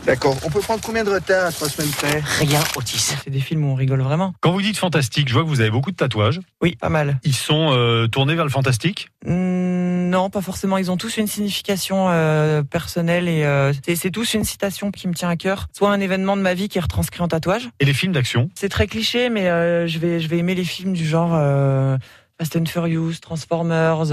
D'accord. 0.07 0.37
On 0.45 0.49
peut 0.49 0.61
prendre 0.61 0.81
combien 0.81 1.03
de 1.03 1.09
retard 1.09 1.47
à 1.47 1.51
trois 1.51 1.67
semaines 1.67 1.91
près 1.91 2.21
Rien, 2.39 2.61
Otis. 2.77 3.13
C'est 3.25 3.29
des 3.29 3.41
films 3.41 3.65
où 3.65 3.71
on 3.73 3.75
rigole 3.75 4.01
vraiment. 4.01 4.33
Quand 4.39 4.53
vous 4.53 4.61
dites 4.61 4.77
fantastique, 4.77 5.27
je 5.27 5.33
vois 5.33 5.43
que 5.43 5.49
vous 5.49 5.59
avez 5.59 5.69
beaucoup 5.69 5.91
de 5.91 5.97
tatouages. 5.97 6.39
Oui, 6.61 6.77
pas 6.79 6.87
mal. 6.87 7.19
Ils 7.25 7.35
sont 7.35 7.73
euh, 7.73 8.07
tournés 8.07 8.33
vers 8.33 8.45
le 8.45 8.49
fantastique? 8.49 9.09
Hmm, 9.25 10.09
non, 10.09 10.29
pas 10.29 10.39
forcément. 10.39 10.77
Ils 10.77 10.89
ont 10.91 10.95
tous 10.95 11.17
une 11.17 11.27
signification 11.27 12.07
euh, 12.07 12.63
personnelle 12.63 13.27
et 13.27 13.43
euh, 13.43 13.73
c'est 13.95 14.09
tous 14.09 14.33
une 14.33 14.45
citation 14.45 14.91
qui 14.91 15.09
me 15.09 15.13
tient 15.13 15.27
à 15.27 15.35
cœur. 15.35 15.67
Soit 15.73 15.91
un 15.91 15.99
événement 15.99 16.37
de 16.37 16.41
ma 16.41 16.53
vie 16.53 16.69
qui 16.69 16.77
est 16.77 16.81
retranscrit 16.81 17.21
en 17.21 17.27
tatouage. 17.27 17.67
Et 17.81 17.85
les 17.85 17.93
films 17.93 18.13
d'action? 18.13 18.49
C'est 18.55 18.69
très 18.69 18.87
cliché, 18.87 19.29
mais 19.29 19.49
euh, 19.49 19.87
je 19.87 19.99
vais 19.99 20.21
je 20.21 20.29
vais 20.29 20.37
aimer 20.37 20.55
les 20.55 20.63
films 20.63 20.93
du 20.93 21.05
genre 21.05 21.31
euh, 21.33 21.97
Fast 22.39 22.55
and 22.55 22.65
Furious, 22.65 23.15
Transformers. 23.21 24.05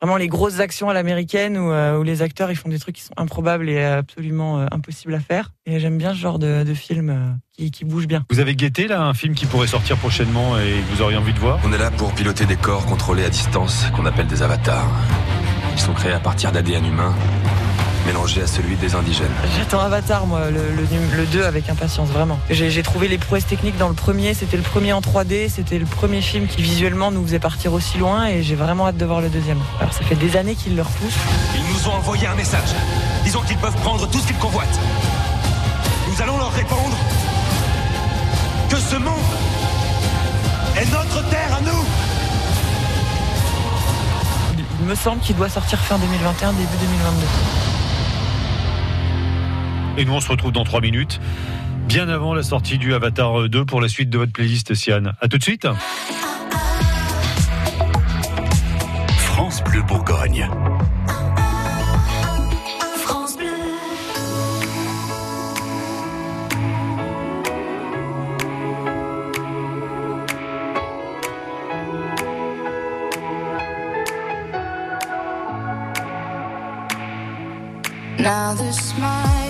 Vraiment 0.00 0.16
les 0.16 0.28
grosses 0.28 0.60
actions 0.60 0.88
à 0.88 0.94
l'américaine 0.94 1.58
où, 1.58 1.72
euh, 1.72 1.98
où 1.98 2.04
les 2.04 2.22
acteurs 2.22 2.52
ils 2.52 2.56
font 2.56 2.68
des 2.68 2.78
trucs 2.78 2.94
qui 2.94 3.02
sont 3.02 3.14
improbables 3.16 3.68
et 3.68 3.82
absolument 3.82 4.60
euh, 4.60 4.66
impossibles 4.70 5.12
à 5.12 5.18
faire. 5.18 5.50
Et 5.66 5.80
j'aime 5.80 5.98
bien 5.98 6.12
ce 6.14 6.18
genre 6.18 6.38
de, 6.38 6.62
de 6.62 6.74
film 6.74 7.10
euh, 7.10 7.32
qui, 7.52 7.72
qui 7.72 7.84
bouge 7.84 8.06
bien. 8.06 8.24
Vous 8.30 8.38
avez 8.38 8.54
guetté 8.54 8.86
là 8.86 9.02
un 9.02 9.14
film 9.14 9.34
qui 9.34 9.46
pourrait 9.46 9.66
sortir 9.66 9.96
prochainement 9.96 10.56
et 10.56 10.70
que 10.70 10.94
vous 10.94 11.02
auriez 11.02 11.16
envie 11.16 11.32
de 11.32 11.40
voir? 11.40 11.58
On 11.64 11.72
est 11.72 11.78
là 11.78 11.90
pour 11.90 12.12
piloter 12.14 12.46
des 12.46 12.54
corps 12.56 12.86
contrôlés 12.86 13.24
à 13.24 13.28
distance 13.28 13.86
qu'on 13.96 14.06
appelle 14.06 14.28
des 14.28 14.42
avatars. 14.42 14.88
Ils 15.72 15.80
sont 15.80 15.94
créés 15.94 16.12
à 16.12 16.20
partir 16.20 16.52
d'ADN 16.52 16.86
humain, 16.86 17.14
mélangé 18.08 18.40
à 18.40 18.46
celui 18.46 18.76
des 18.76 18.94
indigènes. 18.94 19.30
J'attends 19.58 19.80
Avatar, 19.80 20.26
moi, 20.26 20.48
le, 20.50 20.62
le, 20.74 20.82
num- 20.90 21.14
le 21.14 21.26
2 21.26 21.44
avec 21.44 21.68
impatience, 21.68 22.08
vraiment. 22.08 22.38
J'ai 22.48 22.70
j'ai 22.70 22.82
trouvé 22.82 23.06
les 23.06 23.18
prouesses 23.18 23.44
techniques 23.46 23.76
dans 23.76 23.88
le 23.88 23.94
premier, 23.94 24.32
c'était 24.32 24.56
le 24.56 24.62
premier 24.62 24.94
en 24.94 25.00
3D, 25.02 25.50
c'était 25.50 25.78
le 25.78 25.84
premier 25.84 26.22
film 26.22 26.46
qui 26.46 26.62
visuellement 26.62 27.10
nous 27.10 27.22
faisait 27.26 27.38
partir 27.38 27.74
aussi 27.74 27.98
loin 27.98 28.26
et 28.26 28.42
j'ai 28.42 28.54
vraiment 28.54 28.86
hâte 28.88 28.96
de 28.96 29.04
voir 29.04 29.20
le 29.20 29.28
deuxième. 29.28 29.58
Alors 29.78 29.92
ça 29.92 30.02
fait 30.04 30.14
des 30.14 30.38
années 30.38 30.54
qu'ils 30.54 30.74
le 30.74 30.80
repoussent. 30.80 31.18
Ils 31.54 31.62
nous 31.70 31.86
ont 31.90 31.96
envoyé 31.96 32.26
un 32.26 32.34
message. 32.34 32.70
Disons 33.24 33.42
qu'ils 33.42 33.58
peuvent 33.58 33.76
prendre 33.82 34.08
tout 34.08 34.18
ce 34.20 34.26
qu'ils 34.26 34.36
convoitent. 34.38 34.78
Nous 36.10 36.22
allons 36.22 36.38
leur 36.38 36.52
répondre 36.52 36.96
que 38.70 38.76
ce 38.76 38.96
monde 38.96 39.30
est 40.80 40.90
notre 40.90 41.28
terre 41.28 41.58
à 41.58 41.60
nous. 41.60 41.84
Il 44.80 44.86
me 44.86 44.94
semble 44.94 45.20
qu'il 45.20 45.36
doit 45.36 45.50
sortir 45.50 45.78
fin 45.78 45.98
2021, 45.98 46.52
début 46.54 46.68
2022. 46.80 47.26
Et 49.98 50.04
nous, 50.04 50.12
on 50.12 50.20
se 50.20 50.28
retrouve 50.28 50.52
dans 50.52 50.62
3 50.62 50.80
minutes, 50.80 51.20
bien 51.88 52.08
avant 52.08 52.32
la 52.32 52.44
sortie 52.44 52.78
du 52.78 52.94
Avatar 52.94 53.48
2 53.48 53.64
pour 53.64 53.80
la 53.80 53.88
suite 53.88 54.10
de 54.10 54.18
votre 54.18 54.30
playlist, 54.30 54.72
Siane. 54.72 55.14
À 55.20 55.26
tout 55.26 55.38
de 55.38 55.42
suite. 55.42 55.66
France 59.16 59.60
Bleu 59.64 59.82
Bourgogne. 59.82 60.48
France 62.98 63.36
Bleu. 63.36 63.46
Now 78.20 78.54
this 78.54 78.96
might 78.96 79.47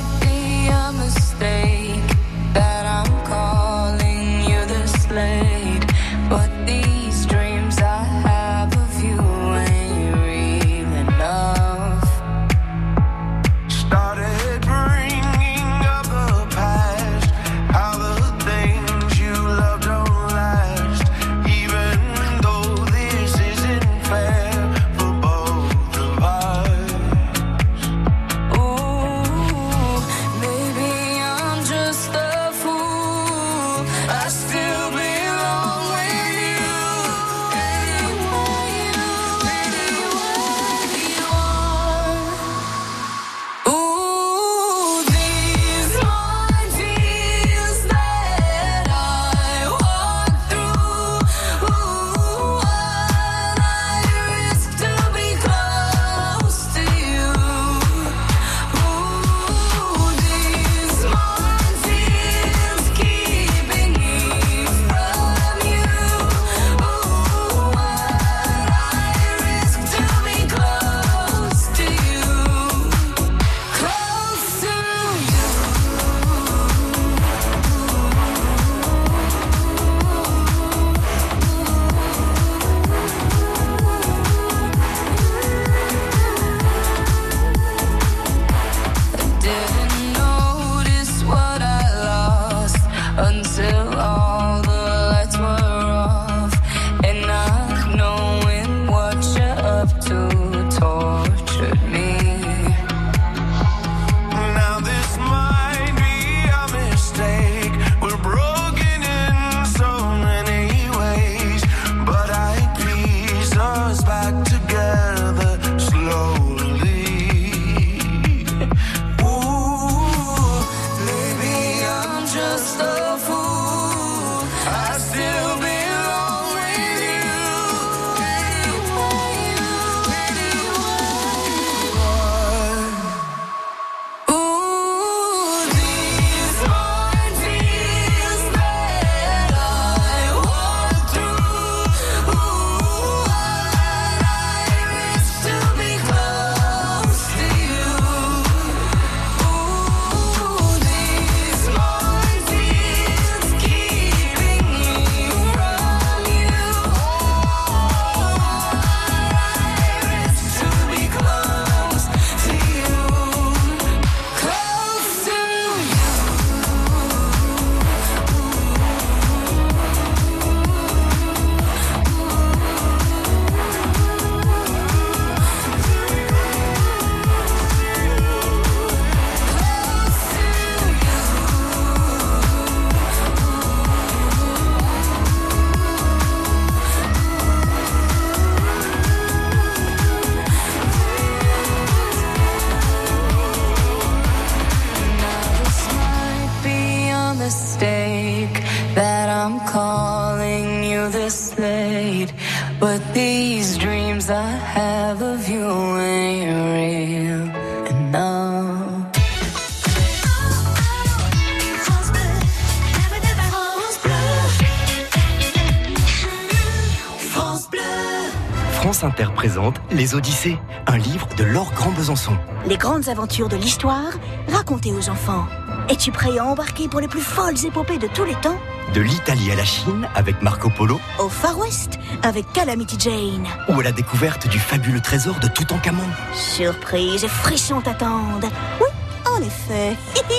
présente 219.59 219.81
Les 219.91 220.15
Odyssées, 220.15 220.57
un 220.87 220.97
livre 220.99 221.27
de 221.37 221.43
Laure 221.43 221.73
Grand 221.75 221.91
Besançon. 221.91 222.37
Les 222.69 222.77
grandes 222.77 223.09
aventures 223.09 223.49
de 223.49 223.57
l'histoire 223.57 224.13
racontées 224.53 224.93
aux 224.93 225.09
enfants. 225.09 225.47
Es-tu 225.89 226.13
prêt 226.13 226.39
à 226.39 226.45
embarquer 226.45 226.87
pour 226.87 227.01
les 227.01 227.09
plus 227.09 227.21
folles 227.21 227.57
épopées 227.67 227.99
de 227.99 228.07
tous 228.07 228.23
les 228.25 228.37
temps? 228.37 228.57
De 228.95 229.01
l'Italie 229.01 229.51
à 229.51 229.57
la 229.57 229.65
Chine 229.65 230.09
avec 230.15 230.41
Marco 230.43 230.71
Polo 230.71 231.01
Au 231.19 231.29
Far 231.29 231.59
West 231.59 231.99
avec 232.23 232.53
Calamity 232.53 232.97
Jane. 233.01 233.49
ou 233.69 233.81
à 233.81 233.83
la 233.83 233.91
découverte 233.91 234.47
du 234.49 234.61
fabuleux 234.61 235.01
trésor 235.01 235.35
de 235.41 235.49
Toutankhamon. 235.49 236.05
Surprise 236.35 237.25
et 237.25 237.29
frissons 237.29 237.81
t'attendent. 237.81 238.47
Oui, 238.81 238.87
en 239.29 239.43
effet. 239.43 239.97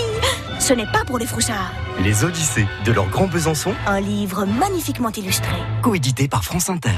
Ce 0.59 0.71
n'est 0.73 0.89
pas 0.93 1.03
pour 1.05 1.17
les 1.19 1.25
froussards. 1.25 1.73
Les 2.05 2.23
Odyssées 2.23 2.67
de 2.85 2.93
Laure 2.93 3.09
Grand 3.09 3.27
Besançon, 3.27 3.73
Un 3.85 3.99
livre 3.99 4.45
magnifiquement 4.45 5.11
illustré. 5.11 5.57
coédité 5.81 6.29
par 6.29 6.45
France 6.45 6.69
Inter. 6.69 6.91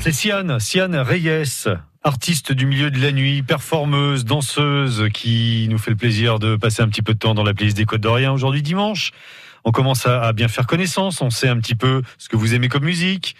C'est 0.00 0.12
Siane, 0.12 0.60
Siane 0.60 0.96
Reyes, 0.96 1.68
artiste 2.04 2.52
du 2.52 2.66
milieu 2.66 2.92
de 2.92 3.00
la 3.00 3.10
nuit, 3.10 3.42
performeuse, 3.42 4.24
danseuse, 4.24 5.08
qui 5.12 5.66
nous 5.68 5.78
fait 5.78 5.90
le 5.90 5.96
plaisir 5.96 6.38
de 6.38 6.54
passer 6.54 6.82
un 6.82 6.88
petit 6.88 7.02
peu 7.02 7.14
de 7.14 7.18
temps 7.18 7.34
dans 7.34 7.42
la 7.42 7.54
playlist 7.54 7.76
des 7.76 7.86
Côtes 7.86 8.02
d'Orient 8.02 8.32
aujourd'hui 8.32 8.62
dimanche. 8.62 9.10
On 9.64 9.72
commence 9.72 10.06
à, 10.06 10.32
bien 10.32 10.46
faire 10.46 10.68
connaissance, 10.68 11.20
on 11.22 11.30
sait 11.30 11.48
un 11.48 11.58
petit 11.58 11.74
peu 11.74 12.02
ce 12.18 12.28
que 12.28 12.36
vous 12.36 12.54
aimez 12.54 12.68
comme 12.68 12.84
musique, 12.84 13.34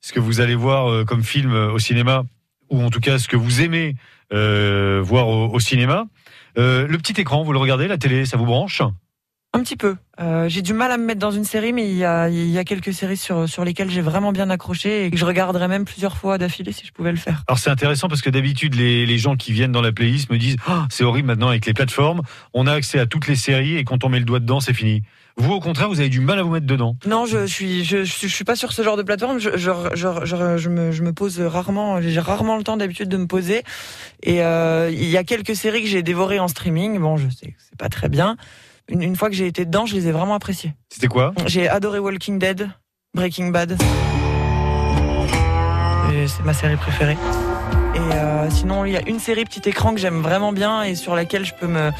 ce 0.00 0.12
que 0.12 0.20
vous 0.20 0.40
allez 0.40 0.54
voir 0.54 0.88
euh, 0.88 1.04
comme 1.04 1.24
film 1.24 1.52
euh, 1.52 1.72
au 1.72 1.80
cinéma, 1.80 2.22
ou 2.70 2.80
en 2.80 2.90
tout 2.90 3.00
cas 3.00 3.18
ce 3.18 3.26
que 3.26 3.36
vous 3.36 3.60
aimez 3.60 3.96
euh, 4.32 5.00
voir 5.02 5.26
au, 5.26 5.58
cinéma. 5.58 6.06
Le 6.54 6.96
petit 6.98 7.20
écran, 7.20 7.42
vous 7.42 7.52
le 7.52 7.58
regardez, 7.58 7.88
la 7.88 7.98
télé, 7.98 8.26
ça 8.26 8.36
vous 8.36 8.46
branche? 8.46 8.80
Un 9.54 9.60
petit 9.62 9.76
peu. 9.76 9.96
Euh, 10.18 10.48
j'ai 10.48 10.62
du 10.62 10.72
mal 10.72 10.90
à 10.92 10.96
me 10.96 11.04
mettre 11.04 11.18
dans 11.20 11.30
une 11.30 11.44
série, 11.44 11.74
mais 11.74 11.86
il 11.86 11.94
y 11.94 12.06
a, 12.06 12.30
il 12.30 12.48
y 12.48 12.56
a 12.56 12.64
quelques 12.64 12.94
séries 12.94 13.18
sur, 13.18 13.46
sur 13.46 13.66
lesquelles 13.66 13.90
j'ai 13.90 14.00
vraiment 14.00 14.32
bien 14.32 14.48
accroché 14.48 15.04
et 15.04 15.10
que 15.10 15.18
je 15.18 15.26
regarderais 15.26 15.68
même 15.68 15.84
plusieurs 15.84 16.16
fois 16.16 16.38
d'affilée 16.38 16.72
si 16.72 16.86
je 16.86 16.92
pouvais 16.92 17.10
le 17.10 17.18
faire. 17.18 17.44
Alors 17.48 17.58
c'est 17.58 17.68
intéressant 17.68 18.08
parce 18.08 18.22
que 18.22 18.30
d'habitude 18.30 18.74
les, 18.74 19.04
les 19.04 19.18
gens 19.18 19.36
qui 19.36 19.52
viennent 19.52 19.72
dans 19.72 19.82
la 19.82 19.92
playlist 19.92 20.30
me 20.30 20.38
disent 20.38 20.56
Ah, 20.66 20.86
c'est 20.90 21.04
horrible 21.04 21.26
maintenant 21.28 21.48
avec 21.48 21.66
les 21.66 21.74
plateformes, 21.74 22.22
on 22.54 22.66
a 22.66 22.72
accès 22.72 22.98
à 22.98 23.04
toutes 23.04 23.26
les 23.26 23.36
séries 23.36 23.76
et 23.76 23.84
quand 23.84 24.04
on 24.04 24.08
met 24.08 24.20
le 24.20 24.24
doigt 24.24 24.40
dedans 24.40 24.60
c'est 24.60 24.72
fini. 24.72 25.02
Vous 25.36 25.52
au 25.52 25.60
contraire 25.60 25.88
vous 25.90 26.00
avez 26.00 26.08
du 26.08 26.20
mal 26.20 26.38
à 26.38 26.42
vous 26.44 26.50
mettre 26.50 26.66
dedans. 26.66 26.96
Non, 27.06 27.26
je 27.26 27.44
suis, 27.46 27.84
je, 27.84 28.04
je, 28.04 28.10
suis- 28.12 28.28
je 28.28 28.34
suis 28.34 28.44
pas 28.44 28.56
sur 28.56 28.72
ce 28.72 28.80
genre 28.82 28.96
de 28.96 29.02
plateforme. 29.02 29.38
Je, 29.38 29.50
me, 30.68 30.92
je 30.92 31.02
me 31.02 31.12
pose 31.12 31.38
rarement. 31.40 32.00
J'ai 32.00 32.20
rarement 32.20 32.56
le 32.56 32.64
temps 32.64 32.78
d'habitude 32.78 33.08
de 33.10 33.16
me 33.18 33.26
poser. 33.26 33.64
Et 34.22 34.42
euh, 34.42 34.90
il 34.90 35.08
y 35.10 35.16
a 35.18 35.24
quelques 35.24 35.56
séries 35.56 35.82
que 35.82 35.88
j'ai 35.88 36.02
dévorées 36.02 36.38
en 36.38 36.48
streaming. 36.48 36.98
Bon, 36.98 37.16
je 37.18 37.28
sais 37.28 37.48
que 37.48 37.56
c'est 37.58 37.78
pas 37.78 37.88
très 37.90 38.08
bien. 38.10 38.36
Une, 38.92 39.02
une 39.02 39.16
fois 39.16 39.30
que 39.30 39.34
j'ai 39.34 39.46
été 39.46 39.64
dedans, 39.64 39.86
je 39.86 39.94
les 39.94 40.08
ai 40.08 40.12
vraiment 40.12 40.34
appréciées. 40.34 40.74
C'était 40.92 41.06
quoi 41.06 41.32
J'ai 41.46 41.66
adoré 41.66 41.98
Walking 41.98 42.38
Dead, 42.38 42.68
Breaking 43.14 43.48
Bad. 43.48 43.80
C'est 46.26 46.44
ma 46.44 46.52
série 46.52 46.76
préférée. 46.76 47.16
Et 47.94 47.98
euh, 47.98 48.50
sinon, 48.50 48.84
il 48.84 48.92
y 48.92 48.96
a 48.96 49.08
une 49.08 49.18
série 49.18 49.44
petit 49.44 49.66
écran 49.66 49.94
que 49.94 50.00
j'aime 50.00 50.20
vraiment 50.20 50.52
bien 50.52 50.82
et 50.82 50.94
sur 50.94 51.14
laquelle 51.14 51.44
je 51.46 51.54
peux 51.54 51.66
me, 51.66 51.90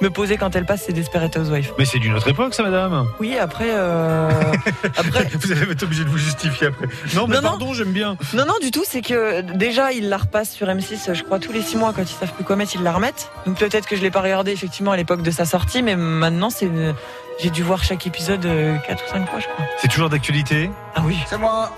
me 0.00 0.10
poser 0.10 0.36
quand 0.36 0.54
elle 0.56 0.64
passe, 0.64 0.82
c'est 0.86 0.92
Desperate 0.92 1.36
Housewives. 1.36 1.72
Mais 1.78 1.84
c'est 1.84 1.98
d'une 1.98 2.14
autre 2.14 2.28
époque 2.28 2.54
ça 2.54 2.62
madame. 2.62 3.06
Oui, 3.20 3.36
après, 3.38 3.70
euh, 3.70 4.30
vous 5.34 5.52
allez 5.52 5.70
être 5.72 5.82
obligé 5.82 6.04
de 6.04 6.08
vous 6.08 6.18
justifier 6.18 6.68
après. 6.68 6.86
Non 7.14 7.26
mais 7.26 7.36
Non, 7.36 7.42
non. 7.42 7.48
pardon 7.50 7.74
j'aime 7.74 7.92
bien. 7.92 8.16
Non, 8.34 8.44
non, 8.46 8.54
du 8.60 8.70
tout. 8.70 8.84
C'est 8.86 9.02
que 9.02 9.40
déjà, 9.40 9.92
ils 9.92 10.08
la 10.08 10.16
repassent 10.18 10.50
sur 10.52 10.66
M6, 10.68 11.14
je 11.14 11.22
crois, 11.22 11.38
tous 11.38 11.52
les 11.52 11.62
six 11.62 11.76
mois 11.76 11.92
quand 11.92 12.02
ils 12.02 12.06
savent 12.14 12.32
plus 12.32 12.44
quoi 12.44 12.56
mettre, 12.56 12.72
ils 12.76 12.82
la 12.82 12.92
remettent. 12.92 13.30
Donc 13.46 13.56
peut-être 13.58 13.86
que 13.86 13.96
je 13.96 14.02
l'ai 14.02 14.10
pas 14.10 14.20
regardé 14.22 14.52
effectivement 14.52 14.92
à 14.92 14.96
l'époque 14.96 15.22
de 15.22 15.30
sa 15.30 15.44
sortie, 15.44 15.82
mais 15.82 15.96
maintenant, 15.96 16.50
c'est 16.50 16.66
une- 16.66 16.94
j'ai 17.40 17.50
dû 17.50 17.62
voir 17.62 17.84
chaque 17.84 18.06
épisode 18.06 18.44
euh, 18.46 18.76
quatre 18.86 19.04
ou 19.04 19.08
cinq 19.12 19.28
fois, 19.30 19.38
je 19.40 19.46
crois. 19.46 19.64
C'est 19.80 19.88
toujours 19.88 20.08
d'actualité? 20.10 20.70
Ah 20.96 21.02
oui. 21.04 21.16
C'est 21.28 21.38
moi. 21.38 21.70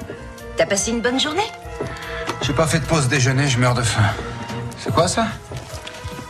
T'as 0.57 0.67
passé 0.67 0.91
une 0.91 1.01
bonne 1.01 1.21
journée? 1.21 1.47
J'ai 2.43 2.53
pas 2.55 2.67
fait 2.67 2.81
de 2.81 2.85
pause 2.87 3.09
déjeuner, 3.09 3.47
je 3.49 3.59
meurs 3.59 3.75
de 3.75 3.83
faim. 3.83 4.01
C'est 4.79 4.93
quoi 4.93 5.09
ça? 5.09 5.27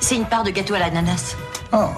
C'est 0.01 0.17
une 0.17 0.25
part 0.27 0.43
de 0.43 0.51
gâteau 0.51 0.75
à 0.75 0.79
l'ananas. 0.81 1.37
Oh. 1.73 1.89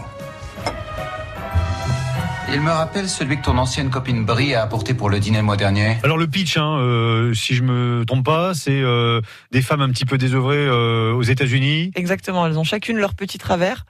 Il 2.53 2.61
me 2.61 2.71
rappelle 2.71 3.09
celui 3.09 3.39
que 3.39 3.45
ton 3.45 3.57
ancienne 3.57 3.89
copine 3.89 4.27
Brie 4.27 4.55
a 4.55 4.63
apporté 4.63 4.93
pour 4.93 5.09
le 5.09 5.19
dîner 5.19 5.39
le 5.39 5.45
mois 5.45 5.57
dernier. 5.57 5.97
Alors 6.03 6.19
le 6.19 6.27
pitch, 6.27 6.59
hein, 6.59 6.77
euh, 6.79 7.33
si 7.33 7.55
je 7.55 7.63
me 7.63 8.05
trompe 8.05 8.27
pas, 8.27 8.53
c'est 8.53 8.83
euh, 8.83 9.23
des 9.53 9.63
femmes 9.63 9.81
un 9.81 9.89
petit 9.89 10.05
peu 10.05 10.19
désœuvrées 10.19 10.59
euh, 10.59 11.15
aux 11.15 11.23
États-Unis. 11.23 11.93
Exactement. 11.95 12.47
Elles 12.47 12.59
ont 12.59 12.65
chacune 12.65 12.99
leur 12.99 13.15
petit 13.15 13.39
travers. 13.39 13.87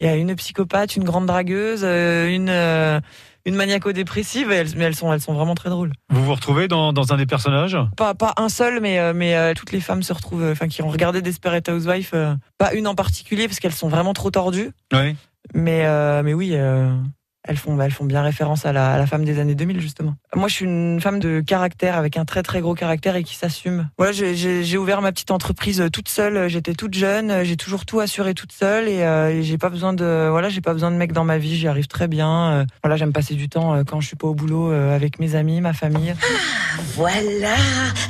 Il 0.00 0.06
y 0.06 0.10
a 0.10 0.16
une 0.16 0.34
psychopathe, 0.34 0.96
une 0.96 1.04
grande 1.04 1.26
dragueuse, 1.26 1.80
euh, 1.82 2.28
une 2.28 2.50
euh, 2.50 3.00
une 3.46 3.54
maniaco-dépressive, 3.56 4.48
mais 4.48 4.84
elles 4.84 4.94
sont 4.94 5.12
elles 5.12 5.20
sont 5.20 5.34
vraiment 5.34 5.54
très 5.54 5.70
drôles. 5.70 5.92
Vous 6.10 6.24
vous 6.24 6.34
retrouvez 6.34 6.66
dans, 6.66 6.92
dans 6.92 7.12
un 7.12 7.16
des 7.16 7.26
personnages? 7.26 7.76
Pas, 7.96 8.14
pas 8.14 8.32
un 8.36 8.48
seul, 8.48 8.80
mais, 8.80 8.98
euh, 8.98 9.12
mais 9.14 9.34
euh, 9.36 9.52
toutes 9.54 9.72
les 9.72 9.80
femmes 9.80 10.02
se 10.02 10.12
retrouvent, 10.12 10.42
euh, 10.42 10.52
enfin, 10.52 10.68
qui 10.68 10.82
ont 10.82 10.88
regardé 10.88 11.20
Desperate 11.20 11.68
Housewives, 11.68 12.10
euh, 12.14 12.34
pas 12.58 12.72
une 12.72 12.86
en 12.86 12.94
particulier, 12.94 13.46
parce 13.46 13.60
qu'elles 13.60 13.72
sont 13.72 13.88
vraiment 13.88 14.14
trop 14.14 14.30
tordues. 14.30 14.70
Oui. 14.92 15.14
Mais, 15.52 15.84
euh, 15.84 16.22
mais 16.22 16.32
oui, 16.32 16.54
elles, 17.46 17.56
font, 17.56 17.78
elles 17.80 17.92
font 17.92 18.04
bien 18.04 18.22
référence 18.22 18.64
à 18.66 18.72
la, 18.72 19.06
femme 19.06 19.24
des 19.24 19.38
années 19.38 19.54
2000, 19.54 19.80
justement. 19.80 20.14
Moi, 20.34 20.48
je 20.48 20.54
suis 20.54 20.64
une 20.64 21.00
femme 21.00 21.20
de 21.20 21.40
caractère, 21.40 21.96
avec 21.96 22.16
un 22.16 22.24
très 22.24 22.42
très 22.42 22.60
gros 22.60 22.74
caractère 22.74 23.16
et 23.16 23.22
qui 23.22 23.34
s'assume. 23.34 23.88
Voilà, 23.98 24.12
j'ai- 24.12 24.74
ouvert 24.78 25.02
ma 25.02 25.12
petite 25.12 25.30
entreprise 25.30 25.80
euh, 25.80 25.88
toute 25.88 26.08
seule, 26.08 26.48
j'étais 26.48 26.74
toute 26.74 26.94
jeune, 26.94 27.30
euh, 27.30 27.44
j'ai 27.44 27.56
toujours 27.56 27.86
tout 27.86 28.00
assuré 28.00 28.34
toute 28.34 28.50
seule 28.52 28.88
et, 28.88 29.02
euh, 29.02 29.30
et 29.30 29.42
j'ai 29.44 29.56
pas 29.56 29.70
besoin 29.70 29.92
de 29.92 30.28
voilà, 30.28 30.48
j'ai 30.48 30.60
pas 30.60 30.72
besoin 30.72 30.90
de 30.90 30.96
mec 30.96 31.12
dans 31.12 31.22
ma 31.24 31.38
vie, 31.38 31.56
j'y 31.56 31.68
arrive 31.68 31.86
très 31.86 32.08
bien. 32.08 32.66
voilà, 32.82 32.96
j'aime 32.96 33.12
passer 33.12 33.34
du 33.34 33.48
temps 33.48 33.82
quand 33.84 34.00
je 34.00 34.08
suis 34.08 34.16
pas 34.16 34.26
au 34.26 34.34
boulot 34.34 34.72
avec 34.72 35.20
mes 35.20 35.36
amis, 35.36 35.60
ma 35.60 35.72
famille. 35.72 36.14
Voilà, 36.96 37.54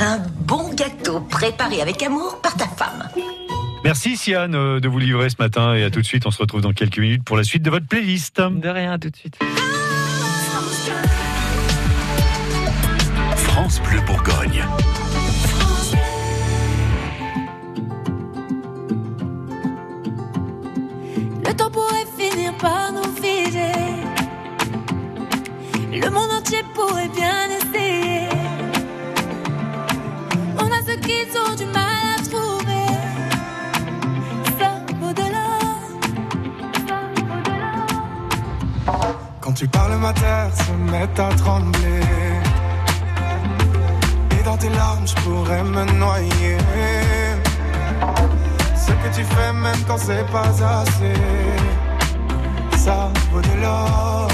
un 0.00 0.22
bon 0.40 0.70
gâteau 0.74 1.20
préparé 1.20 1.82
avec 1.82 2.02
amour 2.02 2.40
par 2.42 2.56
ta 2.56 2.66
femme. 2.66 3.08
Merci 3.84 4.16
Siane 4.16 4.54
euh, 4.54 4.80
de 4.80 4.88
vous 4.88 4.98
livrer 4.98 5.28
ce 5.28 5.36
matin 5.38 5.74
et 5.74 5.84
à 5.84 5.90
tout 5.90 6.00
de 6.00 6.06
suite. 6.06 6.24
On 6.26 6.30
se 6.30 6.38
retrouve 6.38 6.62
dans 6.62 6.72
quelques 6.72 6.98
minutes 6.98 7.22
pour 7.22 7.36
la 7.36 7.44
suite 7.44 7.62
de 7.62 7.68
votre 7.68 7.86
playlist. 7.86 8.40
De 8.40 8.68
rien, 8.68 8.92
à 8.92 8.98
tout 8.98 9.10
de 9.10 9.16
suite. 9.16 9.38
France 13.36 13.82
Bleu 13.82 14.00
Bourgogne. 14.06 14.64
Le 21.46 21.52
temps 21.54 21.70
pourrait 21.70 22.06
finir 22.18 22.56
par 22.56 22.90
nous 22.90 23.14
figer. 23.22 23.70
Le 25.92 26.08
monde 26.08 26.30
entier 26.30 26.62
pourrait 26.74 27.10
bien 27.14 27.50
essayer. 27.50 28.28
On 30.58 30.64
a 30.64 30.80
ce 30.86 30.96
qu'ils 31.00 31.38
ont 31.38 31.54
du 31.54 31.66
mal 31.66 31.93
Tu 39.54 39.68
parles, 39.68 39.96
ma 39.98 40.12
terre 40.12 40.50
se 40.52 40.72
met 40.90 41.08
à 41.20 41.28
trembler. 41.36 42.00
Et 44.32 44.42
dans 44.42 44.56
tes 44.56 44.68
larmes, 44.70 45.06
je 45.06 45.14
pourrais 45.22 45.62
me 45.62 45.84
noyer. 45.92 46.58
Ce 48.74 48.90
que 48.90 49.14
tu 49.14 49.22
fais, 49.22 49.52
même 49.52 49.78
quand 49.86 49.98
c'est 49.98 50.26
pas 50.32 50.48
assez, 50.80 51.14
ça 52.76 53.10
vaut 53.30 53.40
de 53.40 53.62
l'or. 53.62 54.33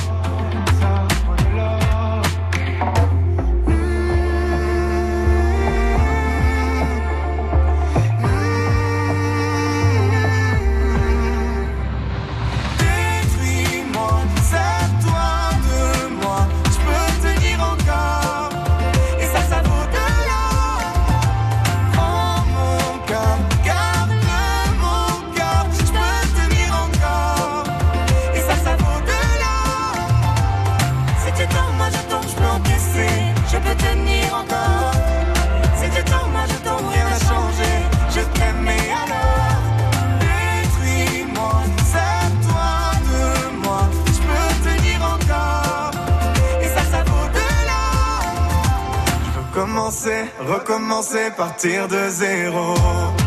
recommencer, 50.39 51.35
partir 51.35 51.89
de 51.89 52.11
zéro. 52.11 53.20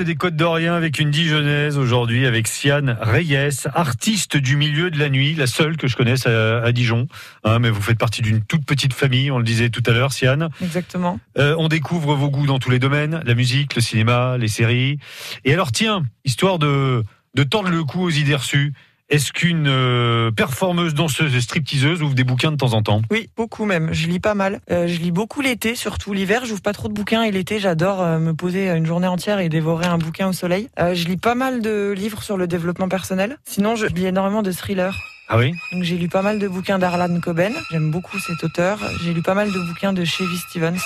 Des 0.00 0.14
Côtes 0.14 0.36
d'Orient 0.36 0.74
avec 0.74 0.98
une 0.98 1.10
Dijonnaise 1.10 1.76
aujourd'hui 1.76 2.26
avec 2.26 2.48
Siane 2.48 2.96
Reyes, 3.00 3.66
artiste 3.74 4.36
du 4.36 4.56
milieu 4.56 4.90
de 4.90 4.98
la 4.98 5.08
nuit, 5.10 5.34
la 5.34 5.46
seule 5.46 5.76
que 5.76 5.86
je 5.86 5.96
connaisse 5.96 6.26
à, 6.26 6.62
à 6.62 6.72
Dijon. 6.72 7.06
Hein, 7.44 7.58
mais 7.58 7.68
vous 7.68 7.82
faites 7.82 7.98
partie 7.98 8.22
d'une 8.22 8.42
toute 8.42 8.64
petite 8.64 8.94
famille, 8.94 9.30
on 9.30 9.38
le 9.38 9.44
disait 9.44 9.68
tout 9.68 9.82
à 9.86 9.92
l'heure, 9.92 10.12
Siane. 10.12 10.48
Exactement. 10.62 11.20
Euh, 11.38 11.54
on 11.58 11.68
découvre 11.68 12.14
vos 12.14 12.30
goûts 12.30 12.46
dans 12.46 12.58
tous 12.58 12.70
les 12.70 12.78
domaines, 12.78 13.22
la 13.24 13.34
musique, 13.34 13.76
le 13.76 13.82
cinéma, 13.82 14.38
les 14.38 14.48
séries. 14.48 14.98
Et 15.44 15.52
alors 15.52 15.70
tiens, 15.72 16.04
histoire 16.24 16.58
de, 16.58 17.04
de 17.34 17.42
tordre 17.42 17.70
le 17.70 17.84
cou 17.84 18.02
aux 18.02 18.10
idées 18.10 18.34
reçues, 18.34 18.72
est-ce 19.12 19.30
qu'une 19.30 19.66
euh, 19.68 20.30
performeuse, 20.30 20.94
danseuse 20.94 21.34
et 21.34 21.42
stripteaseuse 21.42 22.00
ouvre 22.02 22.14
des 22.14 22.24
bouquins 22.24 22.50
de 22.50 22.56
temps 22.56 22.72
en 22.72 22.82
temps? 22.82 23.02
Oui, 23.10 23.28
beaucoup 23.36 23.66
même. 23.66 23.92
Je 23.92 24.06
lis 24.06 24.20
pas 24.20 24.32
mal. 24.32 24.60
Euh, 24.70 24.86
je 24.86 24.98
lis 25.00 25.10
beaucoup 25.10 25.42
l'été, 25.42 25.74
surtout 25.74 26.14
l'hiver. 26.14 26.46
J'ouvre 26.46 26.62
pas 26.62 26.72
trop 26.72 26.88
de 26.88 26.94
bouquins 26.94 27.22
et 27.22 27.30
l'été, 27.30 27.60
j'adore 27.60 28.00
euh, 28.00 28.18
me 28.18 28.32
poser 28.32 28.70
une 28.70 28.86
journée 28.86 29.06
entière 29.06 29.38
et 29.38 29.50
dévorer 29.50 29.84
un 29.84 29.98
bouquin 29.98 30.28
au 30.28 30.32
soleil. 30.32 30.70
Euh, 30.80 30.94
je 30.94 31.06
lis 31.06 31.18
pas 31.18 31.34
mal 31.34 31.60
de 31.60 31.92
livres 31.94 32.22
sur 32.22 32.38
le 32.38 32.46
développement 32.46 32.88
personnel. 32.88 33.36
Sinon, 33.44 33.76
je 33.76 33.84
lis 33.84 34.06
énormément 34.06 34.40
de 34.40 34.50
thrillers. 34.50 34.98
Ah 35.28 35.36
oui? 35.36 35.52
Donc 35.72 35.82
j'ai 35.82 35.98
lu 35.98 36.08
pas 36.08 36.22
mal 36.22 36.38
de 36.38 36.48
bouquins 36.48 36.78
d'Arlan 36.78 37.20
Coben. 37.20 37.52
J'aime 37.70 37.90
beaucoup 37.90 38.18
cet 38.18 38.42
auteur. 38.42 38.78
J'ai 39.04 39.12
lu 39.12 39.20
pas 39.20 39.34
mal 39.34 39.52
de 39.52 39.68
bouquins 39.68 39.92
de 39.92 40.06
Chevy 40.06 40.38
Stevens. 40.48 40.80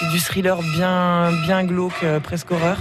C'est 0.00 0.08
du 0.10 0.18
thriller 0.18 0.58
bien, 0.74 1.30
bien 1.46 1.62
glauque, 1.62 2.04
presque 2.24 2.50
horreur. 2.50 2.78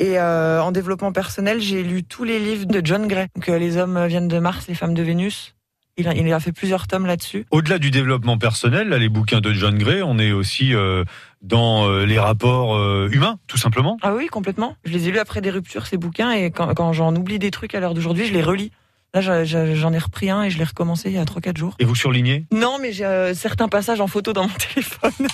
Et 0.00 0.18
euh, 0.18 0.60
en 0.62 0.72
développement 0.72 1.12
personnel, 1.12 1.60
j'ai 1.60 1.82
lu 1.82 2.02
tous 2.02 2.24
les 2.24 2.38
livres 2.40 2.64
de 2.66 2.80
John 2.84 3.06
Gray. 3.06 3.26
Donc 3.36 3.48
euh, 3.48 3.58
les 3.58 3.76
hommes 3.76 4.06
viennent 4.06 4.28
de 4.28 4.38
Mars, 4.38 4.66
les 4.66 4.74
femmes 4.74 4.94
de 4.94 5.02
Vénus. 5.02 5.54
Il 5.98 6.08
a, 6.08 6.14
il 6.14 6.32
a 6.32 6.40
fait 6.40 6.52
plusieurs 6.52 6.86
tomes 6.86 7.04
là-dessus. 7.04 7.44
Au-delà 7.50 7.78
du 7.78 7.90
développement 7.90 8.38
personnel, 8.38 8.88
là, 8.88 8.96
les 8.96 9.10
bouquins 9.10 9.40
de 9.42 9.52
John 9.52 9.76
Gray, 9.76 10.00
on 10.02 10.18
est 10.18 10.32
aussi 10.32 10.74
euh, 10.74 11.04
dans 11.42 11.90
les 12.04 12.18
rapports 12.18 12.78
humains, 13.10 13.38
tout 13.46 13.58
simplement. 13.58 13.98
Ah 14.00 14.14
oui, 14.14 14.26
complètement. 14.28 14.76
Je 14.84 14.92
les 14.92 15.08
ai 15.08 15.10
lus 15.10 15.18
après 15.18 15.42
des 15.42 15.50
ruptures, 15.50 15.86
ces 15.86 15.98
bouquins, 15.98 16.30
et 16.30 16.50
quand, 16.50 16.72
quand 16.74 16.92
j'en 16.94 17.14
oublie 17.14 17.38
des 17.38 17.50
trucs 17.50 17.74
à 17.74 17.80
l'heure 17.80 17.92
d'aujourd'hui, 17.92 18.24
je 18.26 18.32
les 18.32 18.42
relis. 18.42 18.72
Là, 19.12 19.20
je- 19.20 19.44
je- 19.44 19.74
j'en 19.74 19.92
ai 19.92 19.98
repris 19.98 20.30
un 20.30 20.44
et 20.44 20.50
je 20.50 20.56
l'ai 20.58 20.64
recommencé 20.64 21.10
il 21.10 21.16
y 21.16 21.18
a 21.18 21.24
3-4 21.24 21.56
jours. 21.58 21.74
Et 21.80 21.84
vous 21.84 21.96
surlignez? 21.96 22.46
Non, 22.52 22.78
mais 22.80 22.92
j'ai 22.92 23.04
euh, 23.04 23.34
certains 23.34 23.68
passages 23.68 24.00
en 24.00 24.06
photo 24.06 24.32
dans 24.32 24.44
mon 24.44 24.54
téléphone. 24.74 25.26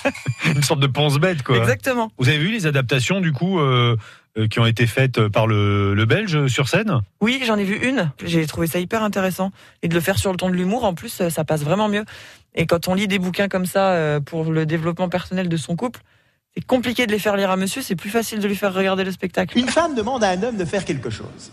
Une 0.55 0.63
sorte 0.63 0.79
de 0.79 0.87
pense-bête, 0.87 1.43
quoi. 1.43 1.57
Exactement. 1.57 2.11
Vous 2.17 2.27
avez 2.27 2.39
vu 2.39 2.51
les 2.51 2.65
adaptations, 2.65 3.21
du 3.21 3.31
coup, 3.31 3.59
euh, 3.59 3.95
qui 4.45 4.59
ont 4.59 4.65
été 4.67 4.85
faites 4.85 5.27
par 5.29 5.47
le, 5.47 5.95
le 5.95 6.05
Belge 6.05 6.45
sur 6.47 6.69
scène 6.69 7.01
Oui, 7.21 7.41
j'en 7.45 7.57
ai 7.57 7.63
vu 7.63 7.75
une. 7.87 8.11
J'ai 8.23 8.45
trouvé 8.45 8.67
ça 8.67 8.79
hyper 8.79 9.01
intéressant. 9.01 9.51
Et 9.81 9.87
de 9.87 9.93
le 9.95 9.99
faire 10.01 10.19
sur 10.19 10.31
le 10.31 10.37
ton 10.37 10.49
de 10.49 10.55
l'humour, 10.55 10.83
en 10.83 10.93
plus, 10.93 11.21
euh, 11.21 11.29
ça 11.29 11.43
passe 11.43 11.63
vraiment 11.63 11.87
mieux. 11.89 12.05
Et 12.53 12.65
quand 12.67 12.87
on 12.87 12.93
lit 12.93 13.07
des 13.07 13.19
bouquins 13.19 13.47
comme 13.47 13.65
ça 13.65 13.91
euh, 13.93 14.19
pour 14.19 14.45
le 14.51 14.65
développement 14.65 15.09
personnel 15.09 15.49
de 15.49 15.57
son 15.57 15.75
couple, 15.75 16.01
c'est 16.55 16.65
compliqué 16.65 17.07
de 17.07 17.11
les 17.11 17.19
faire 17.19 17.35
lire 17.35 17.49
à 17.51 17.57
monsieur, 17.57 17.81
c'est 17.81 17.95
plus 17.95 18.09
facile 18.09 18.39
de 18.39 18.47
lui 18.47 18.55
faire 18.55 18.73
regarder 18.73 19.03
le 19.03 19.11
spectacle. 19.11 19.57
Une 19.57 19.69
femme 19.69 19.95
demande 19.95 20.23
à 20.23 20.29
un 20.29 20.41
homme 20.43 20.57
de 20.57 20.65
faire 20.65 20.85
quelque 20.85 21.09
chose. 21.09 21.51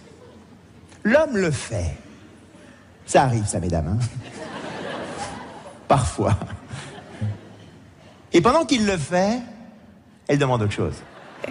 L'homme 1.02 1.36
le 1.36 1.50
fait. 1.50 1.96
Ça 3.06 3.24
arrive, 3.24 3.44
ça, 3.46 3.60
mesdames. 3.60 3.86
hein. 3.88 3.98
Parfois. 5.88 6.38
Et 8.32 8.40
pendant 8.40 8.64
qu'il 8.64 8.86
le 8.86 8.96
fait, 8.96 9.38
elle 10.26 10.38
demande 10.38 10.62
autre 10.62 10.72
chose. 10.72 10.94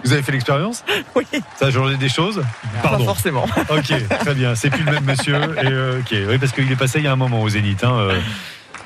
Vous 0.02 0.12
avez 0.12 0.22
fait 0.22 0.32
l'expérience 0.32 0.84
Oui. 1.14 1.24
Ça 1.56 1.66
a 1.66 1.70
changé 1.70 1.96
des 1.96 2.08
choses 2.08 2.42
Pas 2.82 2.98
forcément. 2.98 3.46
Ok, 3.70 3.92
très 4.20 4.34
bien. 4.34 4.54
C'est 4.54 4.70
plus 4.70 4.82
le 4.84 4.92
même 4.92 5.04
monsieur. 5.04 5.36
Et, 5.36 5.66
euh, 5.66 6.00
ok, 6.00 6.14
oui, 6.28 6.38
parce 6.38 6.52
qu'il 6.52 6.70
est 6.70 6.76
passé 6.76 6.98
il 6.98 7.04
y 7.04 7.08
a 7.08 7.12
un 7.12 7.16
moment 7.16 7.42
au 7.42 7.48
Zénith. 7.48 7.84
Hein, 7.84 7.94
euh. 7.98 8.20